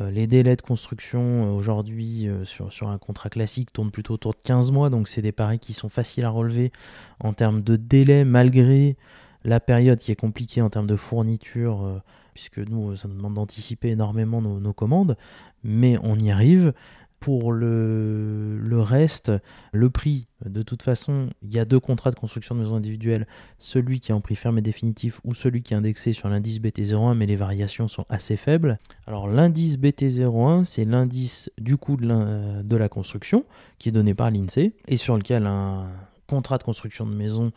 euh, 0.00 0.10
les 0.10 0.26
délais 0.26 0.54
de 0.54 0.62
construction 0.62 1.20
euh, 1.20 1.56
aujourd'hui 1.56 2.28
sur, 2.44 2.72
sur, 2.72 2.88
un 2.88 2.98
contrat 2.98 3.30
classique 3.30 3.72
tournent 3.72 3.90
plutôt 3.90 4.14
autour 4.14 4.34
de 4.34 4.40
15 4.44 4.70
mois, 4.70 4.90
donc 4.90 5.08
c'est 5.08 5.22
des 5.22 5.32
paris 5.32 5.58
qui 5.58 5.72
sont 5.72 5.88
faciles 5.88 6.24
à 6.24 6.30
relever 6.30 6.70
en 7.18 7.32
termes 7.32 7.62
de 7.62 7.74
délai 7.74 8.24
malgré 8.24 8.96
la 9.44 9.58
période 9.58 9.98
qui 9.98 10.12
est 10.12 10.16
compliquée 10.16 10.62
en 10.62 10.70
termes 10.70 10.86
de 10.86 10.96
fourniture 10.96 12.02
puisque 12.34 12.58
nous, 12.58 12.96
ça 12.96 13.08
nous 13.08 13.14
demande 13.14 13.34
d'anticiper 13.34 13.88
énormément 13.88 14.40
nos, 14.40 14.72
commandes, 14.72 15.16
mais 15.64 15.98
on 16.02 16.16
y 16.16 16.30
arrive. 16.30 16.72
Pour 17.18 17.52
le, 17.52 18.80
reste, 18.80 19.30
le 19.72 19.90
prix, 19.90 20.26
de 20.42 20.62
toute 20.62 20.82
façon, 20.82 21.28
il 21.42 21.52
y 21.52 21.58
a 21.58 21.66
deux 21.66 21.78
contrats 21.78 22.10
de 22.10 22.16
construction 22.16 22.54
de 22.54 22.60
maisons 22.60 22.76
individuelles, 22.76 23.26
celui 23.58 24.00
qui 24.00 24.10
est 24.10 24.14
en 24.14 24.22
prix 24.22 24.36
ferme 24.36 24.56
et 24.56 24.62
définitif 24.62 25.20
ou 25.22 25.34
celui 25.34 25.60
qui 25.60 25.74
est 25.74 25.76
indexé 25.76 26.14
sur 26.14 26.30
l'indice 26.30 26.60
BT01, 26.60 27.14
mais 27.14 27.26
les 27.26 27.36
variations 27.36 27.88
sont 27.88 28.06
assez 28.08 28.38
faibles. 28.38 28.78
Alors 29.06 29.28
l'indice 29.28 29.76
BT01, 29.76 30.64
c'est 30.64 30.86
l'indice 30.86 31.50
du 31.58 31.76
coût 31.76 31.98
la, 31.98 32.62
de 32.62 32.76
la 32.76 32.88
construction 32.88 33.44
qui 33.78 33.90
est 33.90 33.92
donné 33.92 34.14
par 34.14 34.30
l'INSEE 34.30 34.72
et 34.88 34.96
sur 34.96 35.18
lequel 35.18 35.44
un 35.44 35.90
contrat 36.26 36.56
de 36.56 36.62
construction 36.62 37.04
de 37.04 37.14
maison 37.14 37.50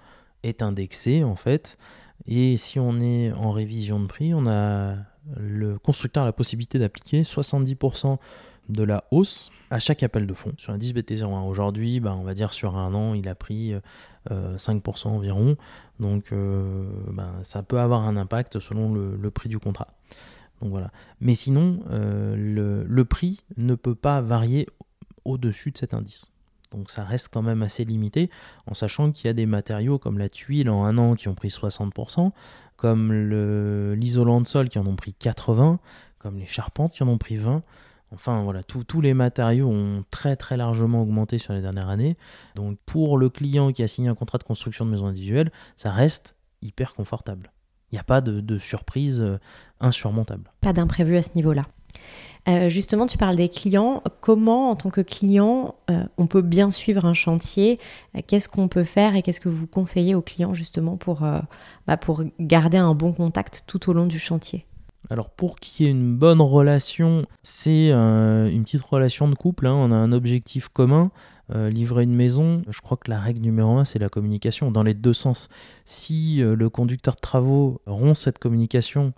est 0.44 0.62
indexé 0.62 1.24
en 1.24 1.36
fait. 1.36 1.78
Et 2.28 2.58
si 2.58 2.80
on 2.80 3.00
est 3.00 3.32
en 3.34 3.52
révision 3.52 4.00
de 4.00 4.08
prix, 4.08 4.34
on 4.34 4.46
a 4.48 4.96
le 5.38 5.78
constructeur 5.80 6.24
a 6.24 6.26
la 6.26 6.34
possibilité 6.34 6.80
d'appliquer 6.80 7.22
70% 7.22 8.18
de 8.70 8.84
la 8.84 9.04
hausse 9.12 9.52
à 9.70 9.80
chaque 9.80 10.04
appel 10.04 10.28
de 10.28 10.34
fonds. 10.34 10.54
Sur 10.58 10.78
10 10.78 10.94
BT01 10.94 11.48
aujourd'hui, 11.48 12.00
bah, 12.00 12.16
on 12.18 12.24
va 12.24 12.34
dire 12.34 12.54
sur 12.54 12.78
un 12.78 12.94
an, 12.94 13.14
il 13.14 13.28
a 13.28 13.36
pris 13.36 13.74
5% 14.30 15.08
euh, 15.08 15.10
environ. 15.10 15.58
Donc 16.00 16.32
euh, 16.32 16.86
bah, 17.12 17.32
ça 17.44 17.64
peut 17.64 17.80
avoir 17.80 18.02
un 18.02 18.18
impact 18.18 18.60
selon 18.60 18.94
le, 18.94 19.32
prix 19.32 19.50
du 19.50 19.60
contrat. 19.60 19.88
Donc 20.62 20.72
voilà. 20.72 20.92
Mais 21.20 21.36
sinon, 21.36 21.80
euh, 21.90 22.36
le 22.38 23.06
prix 23.06 23.42
ne 23.58 23.76
peut 23.76 23.96
pas 23.96 24.22
varier 24.22 24.68
au-dessus 25.26 25.72
de 25.72 25.78
cet 25.78 25.94
indice. 25.94 26.33
Donc 26.74 26.92
ça 26.92 27.04
reste 27.04 27.30
quand 27.32 27.42
même 27.42 27.62
assez 27.62 27.86
limité, 27.86 28.30
en 28.68 28.74
sachant 28.74 29.12
qu'il 29.12 29.28
y 29.28 29.30
a 29.30 29.34
des 29.34 29.46
matériaux 29.46 29.98
comme 30.00 30.18
la 30.18 30.30
tuile 30.30 30.70
en 30.70 30.86
un 30.86 30.98
an 30.98 31.16
qui 31.16 31.28
ont 31.28 31.36
pris 31.36 31.50
60%, 31.50 32.32
comme 32.76 33.14
l'isolant 33.94 34.42
de 34.42 34.48
sol 34.48 34.70
qui 34.70 34.80
en 34.80 34.88
ont 34.88 34.96
pris 34.96 35.16
80%, 35.20 35.78
comme 36.20 36.38
les 36.38 36.46
charpentes 36.46 36.94
qui 36.94 37.04
en 37.04 37.08
ont 37.08 37.18
pris 37.18 37.38
20%. 37.38 37.62
Enfin 38.14 38.44
voilà, 38.44 38.62
tous 38.64 39.02
les 39.02 39.16
matériaux 39.16 39.68
ont 39.68 40.04
très 40.12 40.36
très 40.36 40.56
largement 40.56 41.02
augmenté 41.02 41.40
sur 41.40 41.54
les 41.54 41.62
dernières 41.62 41.90
années. 41.90 42.16
Donc 42.56 42.78
pour 42.86 43.18
le 43.18 43.30
client 43.30 43.72
qui 43.72 43.82
a 43.82 43.88
signé 43.88 44.08
un 44.08 44.16
contrat 44.16 44.38
de 44.38 44.44
construction 44.44 44.86
de 44.86 44.92
maison 44.92 45.08
individuelle, 45.08 45.52
ça 45.78 45.92
reste 45.92 46.36
hyper 46.62 46.94
confortable. 46.94 47.52
Il 47.92 47.96
n'y 47.96 48.00
a 48.00 48.04
pas 48.04 48.22
de, 48.22 48.58
surprise 48.58 49.22
euh, 49.22 49.40
insurmontable. 49.80 50.52
Pas 50.62 50.74
d'imprévu 50.74 51.18
à 51.18 51.22
ce 51.22 51.32
niveau-là. 51.36 51.64
Euh, 52.50 52.68
justement, 52.68 53.06
tu 53.06 53.18
parles 53.18 53.38
des 53.38 53.50
clients. 53.50 54.04
Comment, 54.20 54.72
en 54.72 54.76
tant 54.76 54.90
que 54.90 55.02
client, 55.02 55.76
euh, 55.90 56.04
on 56.18 56.28
peut 56.28 56.42
bien 56.42 56.72
suivre 56.72 57.06
un 57.06 57.14
chantier? 57.14 57.80
Euh, 58.16 58.22
Qu'est-ce 58.26 58.50
qu'on 58.50 58.68
peut 58.68 58.84
faire 58.84 59.16
et 59.16 59.22
qu'est-ce 59.22 59.40
que 59.40 59.50
vous 59.50 59.68
conseillez 59.68 60.14
aux 60.14 60.22
clients 60.22 60.54
justement 60.54 60.98
pour, 60.98 61.26
bah, 61.88 61.98
pour 61.98 62.24
garder 62.40 62.78
un 62.78 62.94
bon 62.96 63.14
contact 63.14 63.64
tout 63.68 63.90
au 63.90 63.94
long 63.94 64.06
du 64.06 64.20
chantier? 64.20 64.66
Alors 65.10 65.30
pour 65.30 65.60
qu'il 65.60 65.86
y 65.86 65.90
ait 65.90 65.92
une 65.92 66.16
bonne 66.16 66.42
relation, 66.42 67.26
c'est 67.44 67.92
une 67.92 68.64
petite 68.64 68.82
relation 68.82 69.28
de 69.28 69.36
couple. 69.36 69.68
Hein. 69.68 69.74
On 69.74 69.92
a 69.92 69.96
un 69.96 70.14
objectif 70.14 70.70
commun, 70.70 71.12
livrer 71.54 72.04
une 72.04 72.16
maison. 72.16 72.62
Je 72.70 72.80
crois 72.80 72.96
que 72.98 73.10
la 73.10 73.20
règle 73.20 73.42
numéro 73.42 73.78
un, 73.78 73.86
c'est 73.86 74.00
la 74.00 74.08
communication 74.08 74.72
dans 74.72 74.84
les 74.84 74.94
deux 74.94 75.14
sens. 75.14 75.50
Si 75.84 76.38
le 76.38 76.70
conducteur 76.70 77.16
de 77.16 77.20
travaux 77.20 77.82
rompt 77.86 78.16
cette 78.16 78.40
communication, 78.40 79.14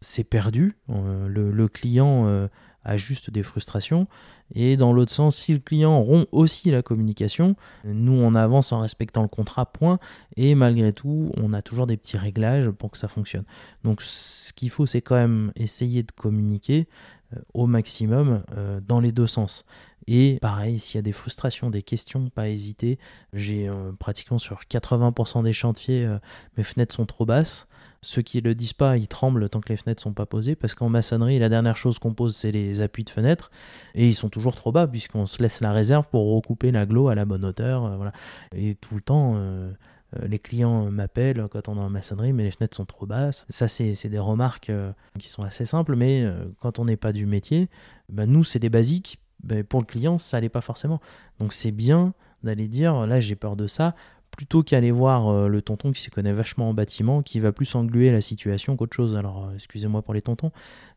c'est 0.00 0.24
perdu. 0.24 0.76
le, 0.88 1.66
client 1.66 2.48
a 2.84 2.96
juste 2.96 3.30
des 3.30 3.42
frustrations. 3.42 4.06
Et 4.54 4.76
dans 4.76 4.92
l'autre 4.92 5.12
sens, 5.12 5.36
si 5.36 5.52
le 5.52 5.58
client 5.58 6.00
rompt 6.00 6.26
aussi 6.32 6.70
la 6.70 6.82
communication, 6.82 7.54
nous 7.84 8.12
on 8.12 8.34
avance 8.34 8.72
en 8.72 8.80
respectant 8.80 9.22
le 9.22 9.28
contrat, 9.28 9.66
point. 9.66 9.98
Et 10.36 10.54
malgré 10.54 10.92
tout, 10.92 11.30
on 11.36 11.52
a 11.52 11.60
toujours 11.60 11.86
des 11.86 11.96
petits 11.96 12.16
réglages 12.16 12.70
pour 12.70 12.90
que 12.90 12.98
ça 12.98 13.08
fonctionne. 13.08 13.44
Donc 13.84 14.00
ce 14.00 14.52
qu'il 14.54 14.70
faut, 14.70 14.86
c'est 14.86 15.02
quand 15.02 15.16
même 15.16 15.52
essayer 15.56 16.02
de 16.02 16.12
communiquer 16.12 16.88
euh, 17.34 17.40
au 17.52 17.66
maximum 17.66 18.42
euh, 18.56 18.80
dans 18.80 19.00
les 19.00 19.12
deux 19.12 19.26
sens. 19.26 19.66
Et 20.06 20.38
pareil, 20.40 20.78
s'il 20.78 20.96
y 20.96 20.98
a 21.00 21.02
des 21.02 21.12
frustrations, 21.12 21.68
des 21.68 21.82
questions, 21.82 22.30
pas 22.30 22.48
hésiter. 22.48 22.98
J'ai 23.34 23.68
euh, 23.68 23.92
pratiquement 23.92 24.38
sur 24.38 24.60
80% 24.70 25.42
des 25.42 25.52
chantiers, 25.52 26.08
mes 26.56 26.64
fenêtres 26.64 26.94
sont 26.94 27.04
trop 27.04 27.26
basses. 27.26 27.68
Ceux 28.00 28.22
qui 28.22 28.40
le 28.40 28.54
disent 28.54 28.72
pas, 28.74 28.96
ils 28.96 29.08
tremblent 29.08 29.48
tant 29.48 29.60
que 29.60 29.70
les 29.70 29.76
fenêtres 29.76 30.02
sont 30.02 30.12
pas 30.12 30.26
posées, 30.26 30.54
parce 30.54 30.74
qu'en 30.74 30.88
maçonnerie, 30.88 31.38
la 31.38 31.48
dernière 31.48 31.76
chose 31.76 31.98
qu'on 31.98 32.14
pose, 32.14 32.36
c'est 32.36 32.52
les 32.52 32.80
appuis 32.80 33.04
de 33.04 33.10
fenêtre, 33.10 33.50
et 33.94 34.06
ils 34.06 34.14
sont 34.14 34.28
toujours 34.28 34.54
trop 34.54 34.70
bas, 34.70 34.86
puisqu'on 34.86 35.26
se 35.26 35.42
laisse 35.42 35.60
la 35.60 35.72
réserve 35.72 36.08
pour 36.08 36.32
recouper 36.32 36.70
l'aglo 36.70 37.08
à 37.08 37.14
la 37.14 37.24
bonne 37.24 37.44
hauteur. 37.44 37.84
Euh, 37.84 37.96
voilà. 37.96 38.12
Et 38.54 38.76
tout 38.76 38.94
le 38.94 39.00
temps, 39.00 39.34
euh, 39.36 39.72
euh, 40.16 40.28
les 40.28 40.38
clients 40.38 40.90
m'appellent 40.90 41.48
quand 41.50 41.68
on 41.68 41.76
est 41.76 41.80
en 41.80 41.90
maçonnerie, 41.90 42.32
mais 42.32 42.44
les 42.44 42.52
fenêtres 42.52 42.76
sont 42.76 42.86
trop 42.86 43.06
basses. 43.06 43.46
Ça, 43.48 43.66
c'est 43.66 44.08
des 44.08 44.18
remarques 44.18 44.70
qui 45.18 45.28
sont 45.28 45.42
assez 45.42 45.64
simples, 45.64 45.96
mais 45.96 46.24
quand 46.60 46.78
on 46.78 46.84
n'est 46.84 46.96
pas 46.96 47.12
du 47.12 47.26
métier, 47.26 47.68
bah, 48.08 48.26
nous, 48.26 48.44
c'est 48.44 48.60
des 48.60 48.70
basiques. 48.70 49.18
Bah, 49.42 49.62
pour 49.62 49.80
le 49.80 49.86
client, 49.86 50.18
ça 50.18 50.36
n'allait 50.36 50.48
pas 50.48 50.60
forcément. 50.60 51.00
Donc 51.40 51.52
c'est 51.52 51.70
bien 51.72 52.14
d'aller 52.42 52.68
dire, 52.68 53.06
là 53.06 53.18
j'ai 53.18 53.34
peur 53.34 53.56
de 53.56 53.66
ça, 53.66 53.94
plutôt 54.38 54.62
qu'aller 54.62 54.92
voir 54.92 55.26
euh, 55.26 55.48
le 55.48 55.60
tonton 55.62 55.90
qui 55.90 56.00
s'y 56.00 56.10
connaît 56.10 56.32
vachement 56.32 56.68
en 56.68 56.72
bâtiment, 56.72 57.22
qui 57.22 57.40
va 57.40 57.50
plus 57.50 57.74
engluer 57.74 58.12
la 58.12 58.20
situation 58.20 58.76
qu'autre 58.76 58.94
chose. 58.94 59.16
Alors, 59.16 59.46
euh, 59.46 59.54
excusez-moi 59.56 60.00
pour 60.00 60.14
les 60.14 60.22
tontons, 60.22 60.52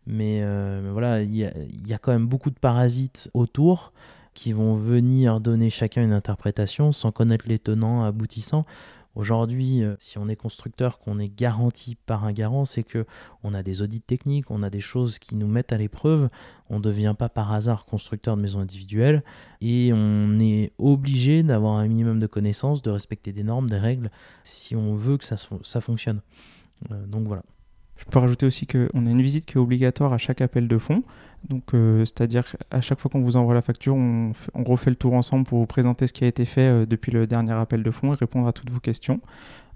mais, 0.05 0.41
euh, 0.43 0.91
voilà, 0.91 1.23
il 1.23 1.35
y, 1.35 1.43
a, 1.43 1.97
quand 1.97 2.11
même 2.11 2.27
beaucoup 2.27 2.51
de 2.51 2.59
parasites 2.59 3.31
autour 3.33 3.93
qui 4.35 4.53
vont 4.53 4.75
venir 4.75 5.39
donner 5.39 5.71
chacun 5.71 6.03
une 6.03 6.13
interprétation 6.13 6.91
sans 6.91 7.11
connaître 7.11 7.45
les 7.47 7.57
tenants 7.57 8.03
aboutissants. 8.03 8.67
Aujourd'hui, 9.15 9.83
euh, 9.83 9.95
si 9.99 10.17
on 10.17 10.29
est 10.29 10.37
constructeur, 10.37 10.99
qu'on 10.99 11.19
est 11.19 11.27
garanti 11.27 11.95
par 11.95 12.23
un 12.23 12.31
garant, 12.31 12.63
c'est 12.63 12.83
que 12.83 13.05
on 13.43 13.53
a 13.53 13.61
des 13.61 13.81
audits 13.81 14.01
techniques, 14.01 14.49
on 14.49 14.63
a 14.63 14.69
des 14.69 14.79
choses 14.79 15.19
qui 15.19 15.35
nous 15.35 15.47
mettent 15.47 15.73
à 15.73 15.77
l'épreuve. 15.77 16.29
On 16.69 16.77
ne 16.77 16.83
devient 16.83 17.13
pas 17.17 17.27
par 17.27 17.51
hasard 17.51 17.85
constructeur 17.85 18.37
de 18.37 18.41
maisons 18.41 18.61
individuelles 18.61 19.23
et 19.59 19.91
on 19.93 20.39
est 20.39 20.71
obligé 20.77 21.43
d'avoir 21.43 21.73
un 21.75 21.87
minimum 21.87 22.19
de 22.19 22.27
connaissances, 22.27 22.81
de 22.81 22.89
respecter 22.89 23.33
des 23.33 23.43
normes, 23.43 23.69
des 23.69 23.79
règles, 23.79 24.11
si 24.43 24.75
on 24.77 24.95
veut 24.95 25.17
que 25.17 25.25
ça, 25.25 25.35
ça 25.63 25.81
fonctionne. 25.81 26.21
Euh, 26.91 27.05
donc 27.05 27.27
voilà. 27.27 27.43
Je 27.97 28.05
peux 28.05 28.19
rajouter 28.19 28.45
aussi 28.45 28.65
qu'on 28.65 29.05
a 29.05 29.09
une 29.09 29.21
visite 29.21 29.45
qui 29.45 29.57
est 29.57 29.61
obligatoire 29.61 30.13
à 30.13 30.17
chaque 30.17 30.41
appel 30.41 30.67
de 30.67 30.77
fonds. 30.77 31.03
Donc, 31.49 31.73
euh, 31.73 32.05
c'est-à-dire 32.05 32.45
qu'à 32.69 32.81
chaque 32.81 32.99
fois 32.99 33.09
qu'on 33.09 33.21
vous 33.21 33.35
envoie 33.35 33.53
la 33.53 33.61
facture, 33.61 33.95
on, 33.95 34.33
refait 34.63 34.91
le 34.91 34.95
tour 34.95 35.13
ensemble 35.13 35.45
pour 35.45 35.59
vous 35.59 35.65
présenter 35.65 36.07
ce 36.07 36.13
qui 36.13 36.23
a 36.23 36.27
été 36.27 36.45
fait 36.45 36.61
euh, 36.61 36.85
depuis 36.85 37.11
le 37.11 37.27
dernier 37.27 37.53
appel 37.53 37.83
de 37.83 37.91
fonds 37.91 38.13
et 38.13 38.15
répondre 38.15 38.47
à 38.47 38.53
toutes 38.53 38.69
vos 38.69 38.79
questions. 38.79 39.19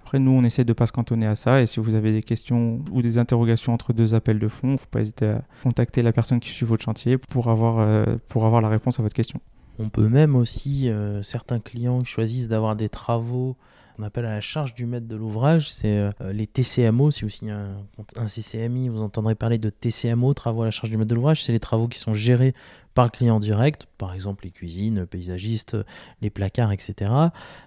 Après, 0.01 0.19
nous, 0.19 0.32
on 0.32 0.43
essaie 0.43 0.63
de 0.63 0.69
ne 0.69 0.73
pas 0.73 0.86
se 0.86 0.91
cantonner 0.91 1.25
à 1.25 1.34
ça. 1.34 1.62
Et 1.62 1.65
si 1.65 1.80
vous 1.80 1.95
avez 1.95 2.12
des 2.12 2.21
questions 2.21 2.84
ou 2.91 3.01
des 3.01 3.17
interrogations 3.17 3.73
entre 3.73 3.91
deux 3.91 4.13
appels 4.13 4.38
de 4.38 4.47
fonds, 4.47 4.69
il 4.69 4.73
ne 4.73 4.78
faut 4.78 4.86
pas 4.91 5.01
hésiter 5.01 5.25
à 5.25 5.41
contacter 5.63 6.04
la 6.04 6.13
personne 6.13 6.39
qui 6.39 6.49
suit 6.49 6.65
votre 6.65 6.84
chantier 6.84 7.17
pour 7.17 7.49
avoir, 7.49 7.80
euh, 7.80 8.06
pour 8.30 8.45
avoir 8.45 8.62
la 8.62 8.69
réponse 8.69 8.99
à 8.99 9.04
votre 9.04 9.15
question. 9.15 9.41
On 9.80 9.89
peut 9.89 10.08
même 10.08 10.38
aussi, 10.38 10.89
certains 11.21 11.60
clients 11.60 12.01
choisissent 12.06 12.47
d'avoir 12.47 12.78
des 12.78 12.88
travaux 12.88 13.58
qu'on 13.96 14.04
appelle 14.04 14.26
à 14.26 14.32
la 14.32 14.42
charge 14.42 14.74
du 14.74 14.86
maître 14.86 15.08
de 15.08 15.16
l'ouvrage, 15.16 15.72
c'est 15.72 15.98
euh, 15.98 16.12
les 16.32 16.48
TCMO. 16.48 17.12
Si 17.12 17.24
vous 17.24 17.30
signez 17.30 17.52
un, 17.52 18.28
CCMI, 18.28 18.90
vous 18.90 19.02
entendrez 19.02 19.36
parler 19.36 19.58
de 19.58 19.70
TCMO, 19.70 20.34
travaux 20.34 20.64
à 20.64 20.66
la 20.66 20.72
charge 20.72 20.90
du 20.90 20.98
maître 20.98 21.10
de 21.10 21.16
l'ouvrage. 21.16 21.44
C'est 21.44 21.52
les 21.52 21.60
travaux 21.60 21.88
qui 21.88 22.00
sont 22.00 22.14
gérés 22.14 22.54
par 22.94 23.06
le 23.06 23.12
client 23.12 23.40
direct, 23.40 23.88
par 23.98 24.14
exemple 24.14 24.46
les 24.46 24.52
cuisines, 24.52 25.06
paysagistes, 25.06 25.78
les 26.22 26.30
placards, 26.30 26.72
etc. 26.72 27.12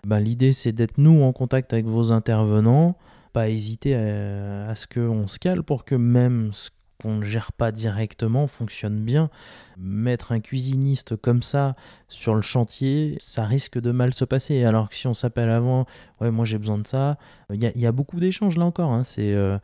Ben, 0.06 0.20
L'idée, 0.20 0.52
c'est 0.52 0.72
d'être 0.72 0.98
nous 0.98 1.22
en 1.22 1.32
contact 1.32 1.72
avec 1.72 1.86
vos 1.86 2.12
intervenants, 2.12 2.96
pas 3.32 3.48
hésiter 3.48 3.94
à, 3.94 4.70
à 4.70 4.74
ce 4.74 4.86
qu'on 4.86 5.28
se 5.28 5.38
cale 5.38 5.62
pour 5.62 5.84
que 5.84 5.94
même 5.94 6.50
ce 6.52 6.70
qu'on 7.00 7.16
ne 7.16 7.24
gère 7.24 7.52
pas 7.52 7.72
directement 7.72 8.46
fonctionne 8.46 9.04
bien. 9.04 9.30
Mettre 9.76 10.32
un 10.32 10.40
cuisiniste 10.40 11.16
comme 11.16 11.42
ça 11.42 11.76
sur 12.08 12.34
le 12.34 12.42
chantier, 12.42 13.16
ça 13.20 13.44
risque 13.44 13.78
de 13.78 13.90
mal 13.90 14.12
se 14.12 14.24
passer. 14.24 14.64
Alors 14.64 14.88
que 14.88 14.94
si 14.94 15.06
on 15.06 15.14
s'appelle 15.14 15.50
avant, 15.50 15.86
ouais, 16.20 16.30
moi 16.30 16.44
j'ai 16.44 16.58
besoin 16.58 16.78
de 16.78 16.86
ça, 16.86 17.18
il 17.50 17.62
y, 17.62 17.86
a 17.86 17.92
beaucoup 17.92 18.20
d'échanges 18.20 18.56
là 18.56 18.64
encore. 18.64 18.90
Hein. 18.90 19.02
Euh, 19.18 19.58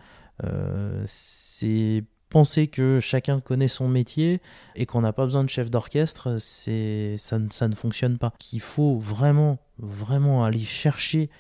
euh, 0.45 1.03
c'est 1.07 2.05
penser 2.31 2.67
que 2.67 2.99
chacun 3.01 3.41
connaît 3.41 3.69
son 3.69 3.89
métier 3.89 4.41
et 4.75 4.87
qu'on 4.87 5.01
n'a 5.01 5.13
pas 5.13 5.25
besoin 5.25 5.45
de 5.45 5.51
chef 5.51 5.71
d'orchestre, 5.71 6.37
ça, 6.39 7.39
ça, 7.51 7.69
ne 7.69 7.75
fonctionne 7.75 8.19
pas. 8.19 8.33
Qu'il 8.39 8.61
faut 8.61 8.99
vraiment, 8.99 9.59
vraiment 9.79 10.45
aller 10.45 10.59
chercher 10.59 11.31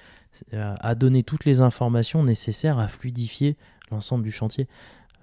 à 0.52 0.94
donner 0.94 1.22
toutes 1.22 1.44
les 1.44 1.60
informations 1.60 2.24
nécessaires 2.24 2.78
à 2.78 2.88
fluidifier 2.88 3.56
l'ensemble 3.90 4.24
du 4.24 4.32
chantier. 4.32 4.68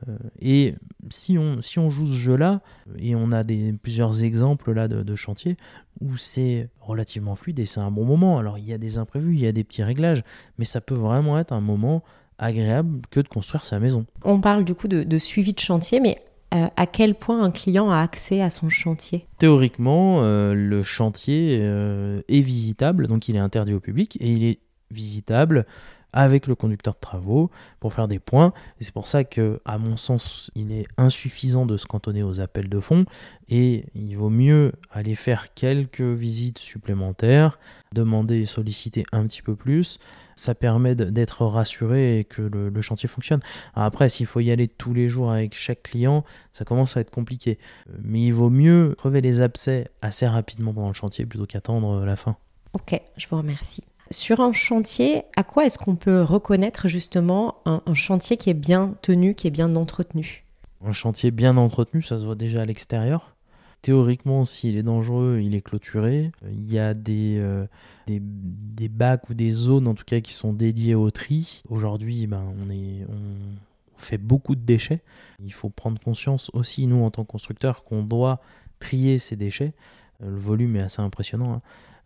Euh, 0.07 0.17
et 0.39 0.75
si 1.09 1.37
on, 1.37 1.61
si 1.61 1.79
on 1.79 1.89
joue 1.89 2.07
ce 2.07 2.15
jeu-là, 2.15 2.61
et 2.97 3.15
on 3.15 3.31
a 3.31 3.43
des, 3.43 3.73
plusieurs 3.73 4.23
exemples 4.23 4.71
là 4.73 4.87
de, 4.87 5.03
de 5.03 5.15
chantiers 5.15 5.57
où 5.99 6.17
c'est 6.17 6.69
relativement 6.79 7.35
fluide 7.35 7.59
et 7.59 7.65
c'est 7.65 7.79
un 7.79 7.91
bon 7.91 8.05
moment. 8.05 8.37
Alors 8.37 8.57
il 8.57 8.67
y 8.67 8.73
a 8.73 8.77
des 8.77 8.97
imprévus, 8.97 9.33
il 9.33 9.41
y 9.41 9.47
a 9.47 9.51
des 9.51 9.63
petits 9.63 9.83
réglages, 9.83 10.23
mais 10.57 10.65
ça 10.65 10.81
peut 10.81 10.95
vraiment 10.95 11.37
être 11.37 11.51
un 11.51 11.61
moment 11.61 12.03
agréable 12.37 13.01
que 13.11 13.19
de 13.19 13.27
construire 13.27 13.65
sa 13.65 13.79
maison. 13.79 14.05
On 14.23 14.41
parle 14.41 14.63
du 14.63 14.73
coup 14.73 14.87
de, 14.87 15.17
suivi 15.17 15.53
de 15.53 15.59
chantier, 15.59 15.99
mais 15.99 16.23
euh, 16.53 16.67
à 16.75 16.87
quel 16.87 17.15
point 17.15 17.43
un 17.43 17.51
client 17.51 17.91
a 17.91 17.99
accès 17.99 18.41
à 18.41 18.49
son 18.49 18.67
chantier? 18.69 19.27
Théoriquement, 19.37 20.23
euh, 20.23 20.53
le 20.53 20.81
chantier 20.81 21.55
est 21.57 22.41
visitable, 22.41 23.07
donc 23.07 23.29
il 23.29 23.35
est 23.35 23.39
interdit 23.39 23.73
au 23.73 23.79
public 23.79 24.17
et 24.19 24.31
il 24.31 24.43
est 24.43 24.59
visitable 24.89 25.65
avec 26.13 26.47
le 26.47 26.55
conducteur 26.55 26.93
de 26.93 26.99
travaux 26.99 27.49
pour 27.79 27.93
faire 27.93 28.07
des 28.07 28.19
points. 28.19 28.53
C'est 28.79 28.93
pour 28.93 29.07
ça 29.07 29.23
que, 29.23 29.61
à 29.65 29.77
mon 29.77 29.97
sens, 29.97 30.51
il 30.55 30.71
est 30.71 30.87
insuffisant 30.97 31.65
de 31.65 31.77
se 31.77 31.85
cantonner 31.85 32.23
aux 32.23 32.39
appels 32.39 32.69
de 32.69 32.79
fonds 32.79 33.05
et 33.49 33.85
il 33.95 34.15
vaut 34.15 34.29
mieux 34.29 34.73
aller 34.91 35.15
faire 35.15 35.53
quelques 35.53 36.01
visites 36.01 36.59
supplémentaires, 36.59 37.59
demander 37.93 38.41
et 38.41 38.45
solliciter 38.45 39.05
un 39.11 39.25
petit 39.25 39.41
peu 39.41 39.55
plus. 39.55 39.99
Ça 40.35 40.55
permet 40.55 40.95
d'être 40.95 41.45
rassuré 41.45 42.19
et 42.19 42.23
que 42.23 42.41
le, 42.41 42.81
chantier 42.81 43.07
fonctionne. 43.07 43.41
après, 43.75 44.09
s'il 44.09 44.25
faut 44.25 44.39
y 44.39 44.51
aller 44.51 44.67
tous 44.67 44.93
les 44.93 45.07
jours 45.07 45.31
avec 45.31 45.53
chaque 45.53 45.83
client, 45.83 46.23
ça 46.53 46.65
commence 46.65 46.97
à 46.97 47.01
être 47.01 47.11
compliqué. 47.11 47.59
Mais 48.01 48.21
il 48.21 48.31
vaut 48.31 48.49
mieux 48.49 48.95
crever 48.97 49.21
les 49.21 49.41
abcès 49.41 49.89
assez 50.01 50.27
rapidement 50.27 50.73
pendant 50.73 50.87
le 50.87 50.93
chantier 50.93 51.25
plutôt 51.25 51.45
qu'attendre 51.45 52.05
la 52.05 52.15
fin. 52.15 52.37
Ok, 52.73 52.99
je 53.17 53.27
vous 53.27 53.37
remercie. 53.37 53.83
Sur 54.11 54.41
un 54.41 54.51
chantier, 54.51 55.23
à 55.37 55.43
quoi 55.43 55.65
est-ce 55.65 55.77
qu'on 55.77 55.95
peut 55.95 56.21
reconnaître 56.21 56.89
justement 56.89 57.55
un, 57.65 57.81
chantier 57.93 58.35
qui 58.35 58.49
est 58.49 58.53
bien 58.53 58.95
tenu, 59.01 59.35
qui 59.35 59.47
est 59.47 59.51
bien 59.51 59.73
entretenu? 59.77 60.43
Un 60.85 60.91
chantier 60.91 61.31
bien 61.31 61.55
entretenu, 61.55 62.01
ça 62.01 62.19
se 62.19 62.25
voit 62.25 62.35
déjà 62.35 62.61
à 62.61 62.65
l'extérieur. 62.65 63.35
Théoriquement, 63.81 64.43
s'il 64.43 64.75
est 64.75 64.83
dangereux, 64.83 65.39
il 65.41 65.55
est 65.55 65.61
clôturé. 65.61 66.31
Il 66.51 66.71
y 66.71 66.77
a 66.77 66.93
des, 66.93 67.37
euh, 67.39 67.65
des, 68.05 68.89
bacs 68.89 69.29
ou 69.29 69.33
des 69.33 69.51
zones, 69.51 69.87
en 69.87 69.93
tout 69.95 70.03
cas, 70.03 70.19
qui 70.19 70.33
sont 70.33 70.51
dédiées 70.51 70.93
au 70.93 71.09
tri. 71.09 71.63
Aujourd'hui, 71.69 72.27
ben, 72.27 72.43
on, 72.43 72.71
on 73.09 73.97
fait 73.97 74.17
beaucoup 74.17 74.55
de 74.55 74.61
déchets. 74.61 75.01
Il 75.43 75.53
faut 75.53 75.69
prendre 75.69 75.99
conscience 76.01 76.51
aussi, 76.53 76.85
nous, 76.85 77.01
en 77.01 77.11
tant 77.11 77.23
que 77.23 77.31
constructeurs, 77.31 77.85
qu'on 77.85 78.03
doit 78.03 78.41
trier 78.79 79.19
ces 79.19 79.37
déchets. 79.37 79.73
Euh, 80.21 80.29
le 80.29 80.37
volume 80.37 80.75
est 80.75 80.83
assez 80.83 81.01
impressionnant. 81.01 81.53
Hein 81.53 81.61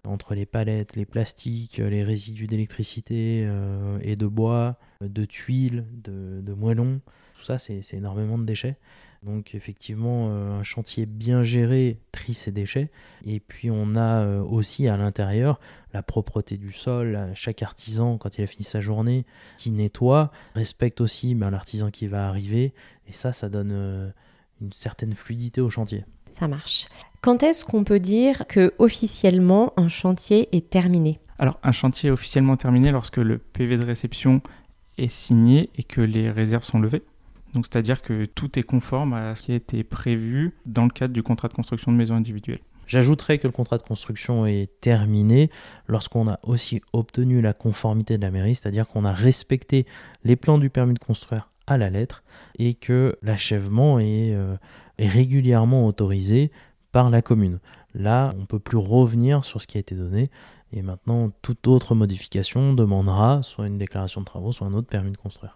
entre 0.05 0.35
les 0.35 0.45
palettes, 0.45 0.95
les 0.95 1.05
plastiques, 1.05 1.77
les 1.77 2.03
résidus 2.03 2.47
d'électricité 2.47 3.45
euh, 3.45 3.97
et 4.01 4.15
de 4.15 4.27
bois, 4.27 4.77
de 5.01 5.25
tuiles, 5.25 5.85
de, 6.03 6.53
moellons. 6.53 7.01
Tout 7.37 7.43
ça, 7.43 7.59
c'est 7.59 7.81
énormément 7.93 8.37
de 8.37 8.45
déchets. 8.45 8.77
Donc 9.23 9.55
effectivement, 9.55 10.29
euh, 10.29 10.59
un 10.59 10.63
chantier 10.63 11.05
bien 11.05 11.41
géré 11.41 11.99
trie 12.11 12.33
ces 12.33 12.51
déchets. 12.51 12.91
Et 13.25 13.39
puis 13.39 13.71
on 13.71 13.95
a 13.95 14.21
euh, 14.21 14.41
aussi 14.41 14.87
à 14.87 14.97
l'intérieur 14.97 15.59
la 15.93 16.03
propreté 16.03 16.57
du 16.57 16.71
sol. 16.71 17.31
Chaque 17.33 17.63
artisan, 17.63 18.17
quand 18.17 18.37
il 18.37 18.43
a 18.43 18.47
fini 18.47 18.63
sa 18.63 18.81
journée, 18.81 19.25
qui 19.57 19.71
nettoie, 19.71 20.31
respecte 20.53 21.01
aussi 21.01 21.33
ben, 21.33 21.49
l'artisan 21.49 21.89
qui 21.89 22.07
va 22.07 22.27
arriver. 22.27 22.73
Et 23.07 23.13
ça, 23.13 23.33
ça 23.33 23.49
donne 23.49 24.13
une 24.61 24.71
certaine 24.71 25.13
fluidité 25.13 25.61
au 25.61 25.69
chantier. 25.69 26.05
Ça 26.37 26.49
marche. 26.49 26.87
Quand 27.21 27.43
est-ce 27.43 27.63
qu'on 27.63 27.85
peut 27.85 28.01
dire 28.01 28.45
que 28.47 28.73
officiellement 28.77 29.71
un 29.77 29.87
chantier 29.87 30.49
est 30.51 30.69
terminé? 30.69 31.21
Alors 31.39 31.57
un 31.63 31.71
chantier 31.71 32.09
est 32.09 32.11
officiellement 32.11 32.57
terminé 32.57 32.91
lorsque 32.91 33.17
le 33.17 33.37
PV 33.37 33.77
de 33.77 33.85
réception 33.85 34.41
est 34.97 35.07
signé 35.07 35.69
et 35.77 35.83
que 35.83 36.01
les 36.01 36.29
réserves 36.29 36.63
sont 36.63 36.79
levées. 36.79 37.03
Donc 37.53 37.67
c'est-à-dire 37.71 38.01
que 38.01 38.25
tout 38.25 38.59
est 38.59 38.63
conforme 38.63 39.13
à 39.13 39.33
ce 39.33 39.43
qui 39.43 39.53
a 39.53 39.55
été 39.55 39.85
prévu 39.85 40.53
dans 40.65 40.83
le 40.83 40.89
cadre 40.89 41.13
du 41.13 41.23
contrat 41.23 41.47
de 41.47 41.53
construction 41.53 41.93
de 41.93 41.97
maison 41.97 42.15
individuelle. 42.15 42.59
J'ajouterais 42.85 43.37
que 43.37 43.47
le 43.47 43.53
contrat 43.53 43.77
de 43.77 43.83
construction 43.83 44.45
est 44.45 44.69
terminé 44.81 45.49
lorsqu'on 45.87 46.27
a 46.27 46.39
aussi 46.43 46.81
obtenu 46.91 47.41
la 47.41 47.53
conformité 47.53 48.17
de 48.17 48.23
la 48.23 48.29
mairie, 48.29 48.55
c'est-à-dire 48.55 48.89
qu'on 48.89 49.05
a 49.05 49.13
respecté 49.13 49.85
les 50.25 50.35
plans 50.35 50.57
du 50.57 50.69
permis 50.69 50.95
de 50.95 50.99
construire 50.99 51.49
à 51.65 51.77
la 51.77 51.89
lettre 51.89 52.23
et 52.59 52.73
que 52.73 53.17
l'achèvement 53.21 53.99
est, 53.99 54.33
euh, 54.33 54.55
est 54.97 55.07
régulièrement 55.07 55.85
autorisé 55.85 56.51
par 56.91 57.09
la 57.09 57.21
commune. 57.21 57.59
Là, 57.93 58.31
on 58.35 58.41
ne 58.41 58.45
peut 58.45 58.59
plus 58.59 58.77
revenir 58.77 59.43
sur 59.43 59.61
ce 59.61 59.67
qui 59.67 59.77
a 59.77 59.79
été 59.79 59.95
donné. 59.95 60.29
Et 60.73 60.81
maintenant, 60.81 61.31
toute 61.41 61.67
autre 61.67 61.95
modification 61.95 62.73
demandera 62.73 63.41
soit 63.43 63.67
une 63.67 63.77
déclaration 63.77 64.19
de 64.19 64.25
travaux, 64.25 64.51
soit 64.51 64.67
un 64.67 64.73
autre 64.73 64.87
permis 64.87 65.11
de 65.11 65.17
construire. 65.17 65.55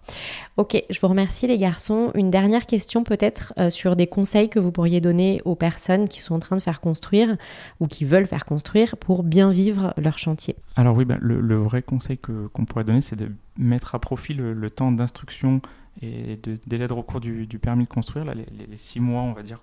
Ok, 0.56 0.82
je 0.90 1.00
vous 1.02 1.08
remercie 1.08 1.46
les 1.48 1.58
garçons. 1.58 2.12
Une 2.14 2.30
dernière 2.30 2.66
question 2.66 3.04
peut-être 3.04 3.54
euh, 3.58 3.70
sur 3.70 3.98
des 3.98 4.08
conseils 4.08 4.48
que 4.48 4.60
vous 4.60 4.72
pourriez 4.72 5.02
donner 5.02 5.42
aux 5.44 5.56
personnes 5.56 6.08
qui 6.08 6.22
sont 6.22 6.36
en 6.36 6.40
train 6.40 6.56
de 6.56 6.62
faire 6.62 6.80
construire 6.80 7.36
ou 7.82 7.88
qui 7.88 8.06
veulent 8.06 8.28
faire 8.28 8.46
construire 8.46 8.96
pour 8.96 9.24
bien 9.24 9.52
vivre 9.52 9.94
leur 9.98 10.18
chantier. 10.18 10.56
Alors 10.78 10.96
oui, 10.96 11.04
bah, 11.04 11.18
le, 11.20 11.58
vrai 11.58 11.82
conseil 11.82 12.18
qu'on 12.18 12.66
pourrait 12.66 12.86
donner, 12.86 13.02
c'est 13.02 13.18
de 13.18 13.30
mettre 13.58 13.96
à 13.96 14.00
profit 14.00 14.34
le 14.34 14.70
temps 14.70 14.92
d'instruction 14.92 15.62
et 16.02 16.38
de 16.38 16.58
délai 16.68 16.88
de 16.88 16.94
recours 16.94 17.20
du, 17.20 17.46
permis 17.62 17.84
de 17.84 17.90
construire, 17.90 18.26
là, 18.26 18.34
les, 18.34 18.78
six 18.78 19.00
mois, 19.00 19.22
on 19.22 19.34
va 19.34 19.44
dire, 19.44 19.62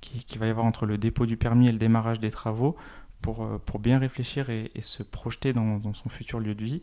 qu'il 0.00 0.24
qui 0.24 0.38
va 0.38 0.46
y 0.46 0.50
avoir 0.50 0.66
entre 0.66 0.86
le 0.86 0.98
dépôt 0.98 1.26
du 1.26 1.36
permis 1.36 1.68
et 1.68 1.72
le 1.72 1.78
démarrage 1.78 2.20
des 2.20 2.30
travaux, 2.30 2.76
pour, 3.20 3.42
euh, 3.42 3.60
pour 3.64 3.80
bien 3.80 3.98
réfléchir 3.98 4.50
et, 4.50 4.70
se 4.80 5.02
projeter 5.02 5.52
dans, 5.52 5.80
son 5.94 6.08
futur 6.08 6.40
lieu 6.40 6.54
de 6.54 6.64
vie, 6.64 6.82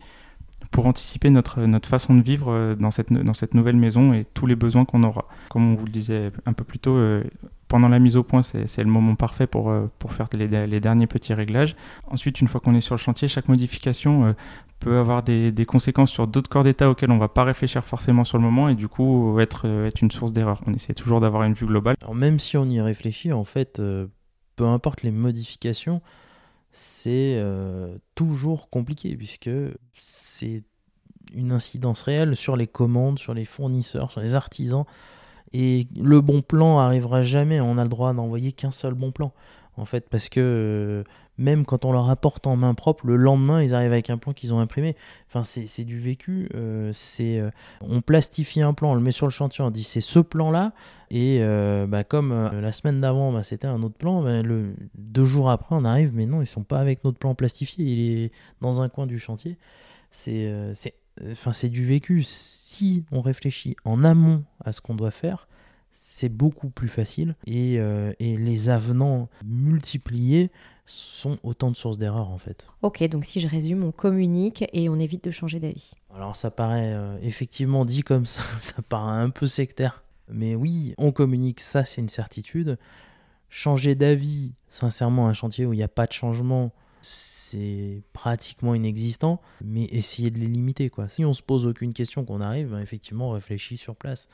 pour 0.71 0.85
anticiper 0.85 1.29
notre, 1.29 1.61
notre 1.61 1.87
façon 1.87 2.15
de 2.15 2.21
vivre 2.21 2.51
euh, 2.51 2.75
dans 2.75 2.91
cette, 2.91 3.11
dans 3.11 3.33
cette 3.33 3.53
nouvelle 3.53 3.77
maison 3.77 4.13
et 4.13 4.25
tous 4.25 4.45
les 4.45 4.55
besoins 4.55 4.85
qu'on 4.85 5.03
aura. 5.03 5.27
Comme 5.49 5.71
on 5.71 5.75
vous 5.75 5.85
le 5.85 5.91
disait 5.91 6.31
un 6.45 6.53
peu 6.53 6.63
plus 6.63 6.79
tôt, 6.79 6.95
euh, 6.95 7.23
pendant 7.67 7.89
la 7.89 7.99
mise 7.99 8.15
au 8.15 8.23
point, 8.23 8.41
c'est 8.41 8.79
le 8.79 8.89
moment 8.89 9.15
parfait 9.15 9.47
pour, 9.47 9.73
pour 9.99 10.13
faire 10.13 10.27
les, 10.33 10.79
derniers 10.79 11.07
petits 11.07 11.33
réglages. 11.33 11.75
Ensuite, 12.07 12.39
une 12.41 12.47
fois 12.47 12.61
qu'on 12.61 12.75
est 12.75 12.81
sur 12.81 12.95
le 12.95 12.99
chantier, 12.99 13.27
chaque 13.27 13.47
modification 13.49 14.35
peut 14.79 14.97
avoir 14.97 15.23
des, 15.23 15.65
conséquences 15.65 16.11
sur 16.11 16.27
d'autres 16.27 16.49
corps 16.49 16.63
d'état 16.63 16.89
auxquels 16.89 17.11
on 17.11 17.15
ne 17.15 17.19
va 17.19 17.27
pas 17.27 17.43
réfléchir 17.43 17.83
forcément 17.83 18.23
sur 18.23 18.37
le 18.37 18.43
moment 18.43 18.69
et 18.69 18.75
du 18.75 18.87
coup 18.87 19.39
être, 19.39 19.67
euh, 19.67 19.87
être 19.87 20.01
une 20.01 20.11
source 20.11 20.31
d'erreur. 20.31 20.61
On 20.67 20.73
essaie 20.73 20.93
toujours 20.93 21.19
d'avoir 21.19 21.43
une 21.43 21.53
vue 21.53 21.65
globale. 21.65 21.95
Même 22.13 22.39
si 22.39 22.57
on 22.57 22.65
y 22.65 22.79
réfléchit, 22.79 23.33
en 23.33 23.43
fait, 23.43 23.79
euh, 23.79 24.07
peu 24.55 24.65
importe 24.65 25.03
les 25.03 25.11
modifications, 25.11 26.01
c'est 26.71 27.35
euh, 27.37 27.97
toujours 28.15 28.69
compliqué 28.69 29.15
puisque 29.15 29.49
c'est 29.95 30.63
une 31.33 31.51
incidence 31.51 32.03
réelle 32.03 32.35
sur 32.35 32.55
les 32.55 32.67
commandes, 32.67 33.19
sur 33.19 33.33
les 33.33 33.45
fournisseurs, 33.45 34.11
sur 34.11 34.21
les 34.21 34.35
artisans. 34.35 34.85
Et 35.53 35.87
le 35.99 36.21
bon 36.21 36.41
plan 36.41 36.79
arrivera 36.79 37.21
jamais. 37.21 37.59
On 37.61 37.77
a 37.77 37.83
le 37.83 37.89
droit 37.89 38.13
d'envoyer 38.13 38.51
qu'un 38.51 38.71
seul 38.71 38.93
bon 38.93 39.11
plan. 39.11 39.31
En 39.77 39.85
fait, 39.85 40.09
parce 40.09 40.27
que 40.29 41.03
même 41.37 41.65
quand 41.65 41.85
on 41.85 41.91
leur 41.91 42.09
apporte 42.09 42.47
en 42.47 42.55
main 42.55 42.73
propre, 42.73 43.05
le 43.05 43.15
lendemain, 43.15 43.61
ils 43.61 43.75
arrivent 43.75 43.91
avec 43.91 44.09
un 44.09 44.17
plan 44.17 44.33
qu'ils 44.33 44.53
ont 44.53 44.59
imprimé. 44.59 44.95
Enfin, 45.27 45.43
c'est 45.43 45.83
du 45.83 45.99
vécu. 45.99 46.49
Euh, 46.55 46.91
c'est 46.93 47.37
euh, 47.37 47.51
on 47.81 48.01
plastifie 48.01 48.61
un 48.61 48.73
plan, 48.73 48.91
on 48.91 48.95
le 48.95 49.01
met 49.01 49.11
sur 49.11 49.27
le 49.27 49.31
chantier, 49.31 49.63
on 49.63 49.69
dit 49.69 49.83
c'est 49.83 50.01
ce 50.01 50.19
plan-là. 50.19 50.73
Et 51.11 51.39
euh, 51.41 51.85
bah, 51.87 52.03
comme 52.03 52.33
la 52.59 52.71
semaine 52.71 52.99
d'avant, 53.01 53.31
bah, 53.31 53.43
c'était 53.43 53.67
un 53.67 53.83
autre 53.83 53.95
plan, 53.95 54.23
bah, 54.23 54.41
le, 54.41 54.73
deux 54.95 55.25
jours 55.25 55.51
après, 55.51 55.75
on 55.75 55.85
arrive, 55.85 56.11
mais 56.13 56.25
non, 56.25 56.41
ils 56.41 56.47
sont 56.47 56.63
pas 56.63 56.79
avec 56.79 57.03
notre 57.03 57.19
plan 57.19 57.35
plastifié. 57.35 57.85
Il 57.85 58.23
est 58.23 58.31
dans 58.61 58.81
un 58.81 58.89
coin 58.89 59.05
du 59.05 59.19
chantier. 59.19 59.57
C'est 60.09 60.51
enfin, 61.31 61.51
du 61.67 61.85
vécu. 61.85 62.23
Si 62.23 63.03
on 63.11 63.21
réfléchit 63.21 63.75
en 63.85 64.03
amont 64.03 64.43
à 64.63 64.71
ce 64.71 64.81
qu'on 64.81 64.95
doit 64.95 65.11
faire, 65.11 65.47
c'est 65.91 66.29
beaucoup 66.29 66.69
plus 66.69 66.89
facile. 66.89 67.35
Et, 67.45 67.75
et 67.75 68.35
les 68.35 68.69
avenants 68.69 69.29
multipliés 69.45 70.51
sont 70.87 71.37
autant 71.43 71.69
de 71.69 71.75
sources 71.75 71.97
d'erreurs 71.97 72.29
en 72.29 72.37
fait. 72.37 72.67
Ok, 72.81 73.03
donc 73.09 73.25
si 73.25 73.39
je 73.39 73.47
résume, 73.47 73.83
on 73.83 73.91
communique 73.91 74.65
et 74.73 74.89
on 74.89 74.97
évite 74.97 75.23
de 75.23 75.31
changer 75.31 75.59
d'avis. 75.59 75.93
Alors 76.15 76.35
ça 76.35 76.49
paraît 76.49 76.93
euh, 76.93 77.17
effectivement 77.21 77.85
dit 77.85 78.01
comme 78.01 78.25
ça, 78.25 78.41
ça 78.59 78.81
paraît 78.81 79.21
un 79.21 79.29
peu 79.29 79.45
sectaire. 79.45 80.03
Mais 80.29 80.55
oui, 80.55 80.93
on 80.97 81.11
communique, 81.11 81.59
ça 81.59 81.85
c'est 81.85 82.01
une 82.01 82.09
certitude. 82.09 82.77
Changer 83.49 83.95
d'avis, 83.95 84.53
sincèrement, 84.67 85.27
un 85.27 85.33
chantier 85.33 85.65
où 85.65 85.73
il 85.73 85.77
n'y 85.77 85.83
a 85.83 85.89
pas 85.89 86.05
de 86.05 86.11
changement, 86.11 86.71
c'est 87.51 88.01
pratiquement 88.13 88.75
inexistant, 88.75 89.41
mais 89.63 89.85
essayer 89.85 90.31
de 90.31 90.39
les 90.39 90.47
limiter. 90.47 90.89
Quoi. 90.89 91.09
Si 91.09 91.25
on 91.25 91.33
se 91.33 91.41
pose 91.41 91.65
aucune 91.65 91.93
question 91.93 92.25
qu'on 92.25 92.41
arrive, 92.41 92.69
ben, 92.69 92.79
effectivement, 92.79 93.29
on 93.29 93.31
réfléchit 93.31 93.77
sur 93.77 93.95
place. 93.95 94.27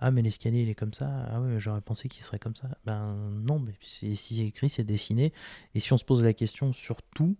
Ah, 0.00 0.10
mais 0.10 0.22
l'escalier, 0.22 0.62
il 0.62 0.68
est 0.68 0.74
comme 0.74 0.94
ça. 0.94 1.08
Ah 1.28 1.40
j'aurais 1.58 1.80
pensé 1.80 2.08
qu'il 2.08 2.22
serait 2.22 2.38
comme 2.38 2.54
ça. 2.54 2.68
Ben 2.84 3.16
non, 3.44 3.58
mais 3.58 3.72
si 3.80 4.16
c'est 4.16 4.44
écrit, 4.44 4.68
c'est 4.68 4.84
dessiné. 4.84 5.32
Et 5.74 5.80
si 5.80 5.92
on 5.92 5.96
se 5.96 6.04
pose 6.04 6.22
la 6.22 6.32
question 6.32 6.72
sur 6.72 7.02
tout, 7.02 7.36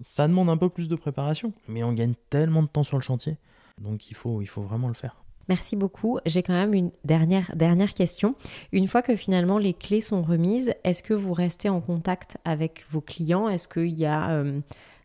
ça 0.00 0.26
demande 0.26 0.50
un 0.50 0.56
peu 0.56 0.68
plus 0.68 0.88
de 0.88 0.96
préparation. 0.96 1.52
Mais 1.68 1.84
on 1.84 1.92
gagne 1.92 2.14
tellement 2.28 2.62
de 2.62 2.68
temps 2.68 2.82
sur 2.82 2.96
le 2.96 3.02
chantier. 3.02 3.36
Donc 3.80 4.10
il 4.10 4.16
faut 4.16 4.42
vraiment 4.56 4.88
le 4.88 4.94
faire. 4.94 5.19
Merci 5.48 5.76
beaucoup. 5.76 6.18
J'ai 6.26 6.42
quand 6.42 6.54
même 6.54 6.74
une 6.74 6.90
dernière, 7.04 7.50
dernière 7.56 7.94
question. 7.94 8.34
Une 8.72 8.86
fois 8.86 9.02
que 9.02 9.16
finalement 9.16 9.58
les 9.58 9.74
clés 9.74 10.00
sont 10.00 10.22
remises, 10.22 10.72
est-ce 10.84 11.02
que 11.02 11.14
vous 11.14 11.32
restez 11.32 11.68
en 11.68 11.80
contact 11.80 12.38
avec 12.44 12.84
vos 12.90 13.00
clients? 13.00 13.48
Est-ce 13.48 13.66
qu'il 13.66 13.98
y 13.98 14.06
a 14.06 14.30
euh, 14.30 14.60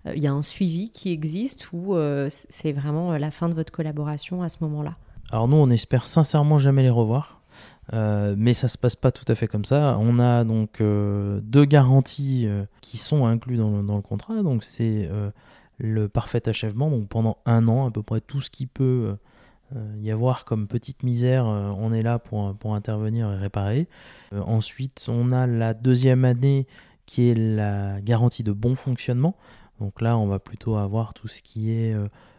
y 0.06 0.28
a 0.28 0.32
un 0.32 0.44
suivi 0.44 0.92
qui 0.92 1.12
existe 1.12 1.72
ou 1.74 1.96
c'est 2.30 2.72
vraiment 2.72 3.18
la 3.18 3.32
fin 3.32 3.50
de 3.50 3.56
votre 3.56 3.72
collaboration 3.72 4.44
à 4.44 4.50
ce 4.50 4.58
moment-là? 4.62 4.96
Alors 5.32 5.48
nous, 5.48 5.58
on 5.58 5.70
espère 5.72 6.06
sincèrement 6.06 6.60
jamais 6.60 6.84
les 6.84 6.92
revoir. 6.92 7.42
mais 7.92 8.54
ça 8.54 8.68
se 8.68 8.78
passe 8.78 8.96
pas 8.96 9.12
tout 9.12 9.26
à 9.28 9.34
fait 9.34 9.48
comme 9.48 9.66
ça. 9.66 9.98
On 10.00 10.20
a 10.20 10.44
donc 10.44 10.80
deux 10.80 11.66
garanties 11.66 12.48
qui 12.82 12.98
sont 12.98 13.26
incluses 13.26 13.58
dans 13.58 13.72
le, 13.72 13.82
dans 13.82 13.96
le 13.96 14.04
contrat. 14.04 14.44
Donc 14.44 14.64
c'est 14.64 15.10
le 15.78 16.08
parfait 16.08 16.48
achèvement. 16.48 16.90
Donc 16.90 17.08
pendant 17.08 17.38
un 17.46 17.68
an, 17.68 17.88
à 17.88 17.92
peu 17.92 18.04
près 18.04 18.22
tout 18.22 18.42
ce 18.42 18.50
qui 18.50 18.66
peut 18.66 18.84
euh, 18.84 19.16
y 20.02 20.12
avoir 20.12 20.46
comme 20.46 20.68
petite 20.68 21.04
misère, 21.04 21.48
euh, 21.48 21.72
on 21.78 21.92
est 21.92 22.02
là 22.02 22.20
pour, 22.20 22.56
pour 22.56 22.76
intervenir 22.76 23.32
et 23.32 23.38
réparer. 23.38 23.88
Euh, 24.34 24.42
ensuite, 24.42 25.08
on 25.10 25.32
a 25.32 25.48
la 25.48 25.74
deuxième 25.74 26.26
année 26.26 26.68
qui 27.06 27.30
est 27.30 27.36
la 27.36 28.00
garantie 28.02 28.44
de 28.44 28.52
bon 28.52 28.76
fonctionnement. 28.76 29.36
Donc 29.80 30.02
là, 30.02 30.18
on 30.18 30.28
va 30.28 30.40
plutôt 30.40 30.76
avoir 30.76 31.14
tout 31.14 31.28
ce 31.28 31.42
qui 31.42 31.70
est 31.72 31.94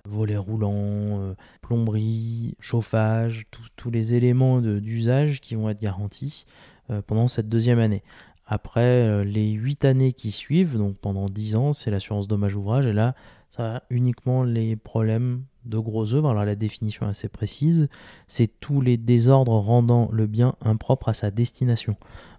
volet 0.08 0.38
roulant, 0.38 1.34
plomberie, 1.60 2.54
chauffage, 2.60 3.44
tous 3.76 3.90
les 3.90 4.14
éléments 4.14 4.62
d'usage 4.62 5.42
qui 5.42 5.54
vont 5.54 5.68
être 5.68 5.80
garantis 5.80 6.46
pendant 7.06 7.28
cette 7.28 7.46
deuxième 7.46 7.78
année. 7.78 8.02
Après 8.46 9.22
les 9.22 9.50
huit 9.50 9.84
années 9.84 10.14
qui 10.14 10.30
suivent, 10.30 10.78
donc 10.78 10.96
pendant 10.96 11.26
10 11.26 11.56
ans, 11.56 11.72
c'est 11.74 11.90
l'assurance 11.90 12.26
dommage 12.26 12.56
ouvrage. 12.56 12.86
Et 12.86 12.94
là, 12.94 13.14
ça 13.50 13.76
a 13.76 13.82
uniquement 13.90 14.42
les 14.42 14.74
problèmes 14.74 15.44
de 15.66 15.78
gros 15.78 16.14
œuvres, 16.14 16.30
alors 16.30 16.44
la 16.44 16.54
définition 16.54 17.06
est 17.06 17.10
assez 17.10 17.28
précise, 17.28 17.88
c'est 18.28 18.60
tous 18.60 18.80
les 18.80 18.96
désordres 18.96 19.52
rendant 19.52 20.08
le 20.12 20.26
bien 20.26 20.54
impropre 20.60 21.08
à 21.08 21.14
sa 21.14 21.30
destination. 21.30 21.96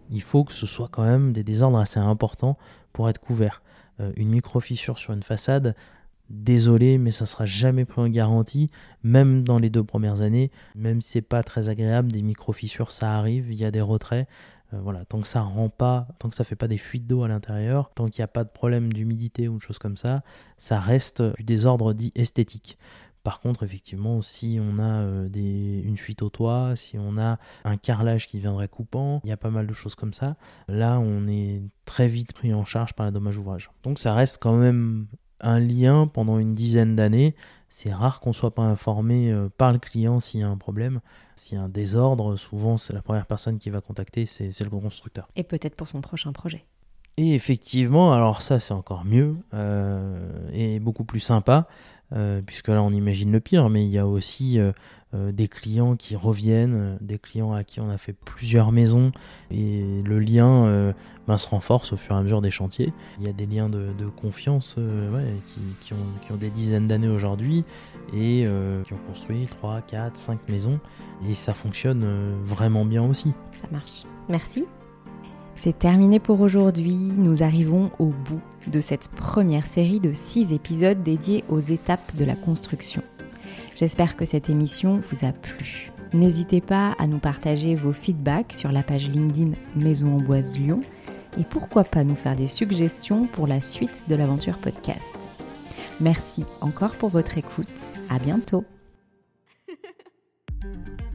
Il 0.09 0.21
faut 0.21 0.43
que 0.43 0.53
ce 0.53 0.65
soit 0.65 0.89
quand 0.89 1.03
même 1.03 1.33
des 1.33 1.43
désordres 1.43 1.77
assez 1.77 1.99
importants 1.99 2.57
pour 2.93 3.09
être 3.09 3.19
couvert. 3.19 3.61
Euh, 3.99 4.11
une 4.15 4.29
micro-fissure 4.29 4.97
sur 4.97 5.13
une 5.13 5.23
façade, 5.23 5.75
désolé, 6.29 6.97
mais 6.97 7.11
ça 7.11 7.25
sera 7.25 7.45
jamais 7.45 7.85
pris 7.85 8.01
en 8.01 8.09
garantie, 8.09 8.69
même 9.03 9.43
dans 9.43 9.59
les 9.59 9.69
deux 9.69 9.83
premières 9.83 10.21
années, 10.21 10.51
même 10.75 11.01
si 11.01 11.11
c'est 11.11 11.21
pas 11.21 11.43
très 11.43 11.69
agréable, 11.69 12.11
des 12.11 12.21
micro-fissures 12.21 12.91
ça 12.91 13.15
arrive, 13.17 13.51
il 13.51 13.57
y 13.57 13.65
a 13.65 13.71
des 13.71 13.81
retraits, 13.81 14.27
euh, 14.73 14.79
voilà, 14.81 15.05
tant 15.05 15.21
que 15.21 15.27
ça 15.27 15.41
rend 15.41 15.69
pas, 15.69 16.07
tant 16.19 16.29
que 16.29 16.35
ça 16.35 16.43
fait 16.43 16.55
pas 16.55 16.67
des 16.67 16.77
fuites 16.77 17.07
d'eau 17.07 17.23
à 17.23 17.27
l'intérieur, 17.27 17.91
tant 17.95 18.07
qu'il 18.07 18.21
n'y 18.21 18.25
a 18.25 18.29
pas 18.29 18.43
de 18.43 18.49
problème 18.49 18.91
d'humidité 18.91 19.47
ou 19.47 19.57
de 19.57 19.61
choses 19.61 19.79
comme 19.79 19.97
ça, 19.97 20.23
ça 20.57 20.79
reste 20.79 21.23
du 21.37 21.43
désordre 21.43 21.93
dit 21.93 22.11
esthétique. 22.15 22.77
Par 23.27 23.41
contre, 23.41 23.63
effectivement, 23.63 24.21
si 24.21 24.57
on 24.61 24.79
a 24.79 25.01
euh, 25.01 25.27
une 25.35 25.97
fuite 25.97 26.21
au 26.21 26.29
toit, 26.29 26.77
si 26.77 26.97
on 26.97 27.17
a 27.17 27.39
un 27.65 27.75
carrelage 27.75 28.25
qui 28.25 28.39
viendrait 28.39 28.69
coupant, 28.69 29.19
il 29.25 29.29
y 29.29 29.33
a 29.33 29.35
pas 29.35 29.49
mal 29.49 29.67
de 29.67 29.73
choses 29.73 29.95
comme 29.95 30.13
ça. 30.13 30.37
Là, 30.69 30.97
on 30.97 31.27
est 31.27 31.61
très 31.83 32.07
vite 32.07 32.31
pris 32.31 32.53
en 32.53 32.63
charge 32.63 32.93
par 32.93 33.05
la 33.05 33.11
dommage 33.11 33.37
ouvrage. 33.37 33.69
Donc 33.83 33.99
ça 33.99 34.13
reste 34.13 34.37
quand 34.41 34.55
même 34.55 35.07
un 35.41 35.59
lien 35.59 36.07
pendant 36.07 36.39
une 36.39 36.53
dizaine 36.53 36.95
d'années. 36.95 37.35
C'est 37.67 37.93
rare 37.93 38.21
qu'on 38.21 38.29
ne 38.29 38.33
soit 38.33 38.55
pas 38.55 38.63
informé 38.63 39.29
euh, 39.29 39.49
par 39.57 39.73
le 39.73 39.79
client 39.79 40.21
s'il 40.21 40.39
y 40.39 40.43
a 40.43 40.47
un 40.47 40.55
problème. 40.55 41.01
S'il 41.35 41.57
y 41.57 41.59
a 41.59 41.65
un 41.65 41.67
désordre, 41.67 42.37
souvent 42.37 42.77
c'est 42.77 42.93
la 42.93 43.01
première 43.01 43.25
personne 43.25 43.59
qui 43.59 43.69
va 43.69 43.81
contacter, 43.81 44.25
c'est 44.25 44.57
le 44.57 44.69
constructeur. 44.69 45.27
Et 45.35 45.43
peut-être 45.43 45.75
pour 45.75 45.89
son 45.89 45.99
prochain 45.99 46.31
projet. 46.31 46.65
Et 47.17 47.33
effectivement, 47.33 48.13
alors 48.13 48.43
ça 48.43 48.59
c'est 48.59 48.75
encore 48.75 49.03
mieux 49.03 49.35
euh, 49.53 50.49
et 50.53 50.79
beaucoup 50.79 51.03
plus 51.03 51.19
sympa. 51.19 51.67
Euh, 52.13 52.41
puisque 52.45 52.69
là 52.69 52.81
on 52.81 52.91
imagine 52.91 53.31
le 53.31 53.39
pire, 53.39 53.69
mais 53.69 53.85
il 53.85 53.91
y 53.91 53.97
a 53.97 54.07
aussi 54.07 54.59
euh, 54.59 54.71
euh, 55.13 55.33
des 55.33 55.49
clients 55.49 55.97
qui 55.97 56.15
reviennent, 56.15 56.97
des 57.01 57.19
clients 57.19 57.53
à 57.53 57.65
qui 57.65 57.81
on 57.81 57.89
a 57.89 57.97
fait 57.97 58.13
plusieurs 58.13 58.71
maisons, 58.71 59.11
et 59.51 59.83
le 60.05 60.19
lien 60.19 60.93
ben, 61.27 61.37
se 61.37 61.47
renforce 61.47 61.91
au 61.91 61.97
fur 61.97 62.15
et 62.15 62.19
à 62.19 62.21
mesure 62.21 62.41
des 62.41 62.51
chantiers. 62.51 62.93
Il 63.19 63.25
y 63.25 63.29
a 63.29 63.33
des 63.33 63.45
liens 63.45 63.69
de, 63.69 63.91
confiance 64.21 64.77
qui, 65.81 65.93
ont, 65.93 66.35
des 66.35 66.49
dizaines 66.49 66.87
d'années 66.87 67.09
aujourd'hui, 67.09 67.65
et 68.13 68.45
qui 68.85 68.93
ont 68.93 68.99
construit 69.07 69.45
3, 69.45 69.81
4, 69.81 70.17
5 70.17 70.39
maisons, 70.49 70.79
et 71.27 71.33
ça 71.33 71.53
fonctionne 71.53 72.05
vraiment 72.43 72.85
bien 72.85 73.03
aussi. 73.03 73.33
Ça 73.51 73.67
marche. 73.71 74.03
Merci. 74.29 74.65
C'est 75.57 75.79
terminé 75.79 76.19
pour 76.19 76.41
aujourd'hui, 76.41 76.93
nous 76.93 77.41
arrivons 77.41 77.89
au 77.97 78.05
bout 78.05 78.41
de 78.67 78.79
cette 78.79 79.09
première 79.09 79.65
série 79.65 79.99
de 79.99 80.13
6 80.13 80.53
épisodes 80.53 81.01
dédiés 81.01 81.43
aux 81.49 81.59
étapes 81.59 82.15
de 82.15 82.25
la 82.25 82.35
construction. 82.35 83.01
J'espère 83.75 84.15
que 84.15 84.23
cette 84.23 84.51
émission 84.51 85.01
vous 85.09 85.25
a 85.25 85.31
plu. 85.31 85.91
N'hésitez 86.13 86.61
pas 86.61 86.95
à 86.99 87.07
nous 87.07 87.17
partager 87.17 87.73
vos 87.73 87.91
feedbacks 87.91 88.53
sur 88.53 88.71
la 88.71 88.83
page 88.83 89.09
LinkedIn 89.09 89.53
Maison 89.75 90.17
en 90.17 90.21
Boise 90.21 90.59
Lyon 90.59 90.79
et 91.39 91.43
pourquoi 91.43 91.83
pas 91.83 92.03
nous 92.03 92.15
faire 92.15 92.35
des 92.35 92.47
suggestions 92.47 93.25
pour 93.25 93.47
la 93.47 93.59
suite 93.59 94.03
de 94.07 94.15
l'aventure 94.15 94.59
podcast. 94.59 95.29
Merci 95.99 96.45
encore 96.61 96.95
pour 96.95 97.09
votre 97.09 97.35
écoute. 97.39 97.67
À 98.09 98.19
bientôt. 98.19 98.63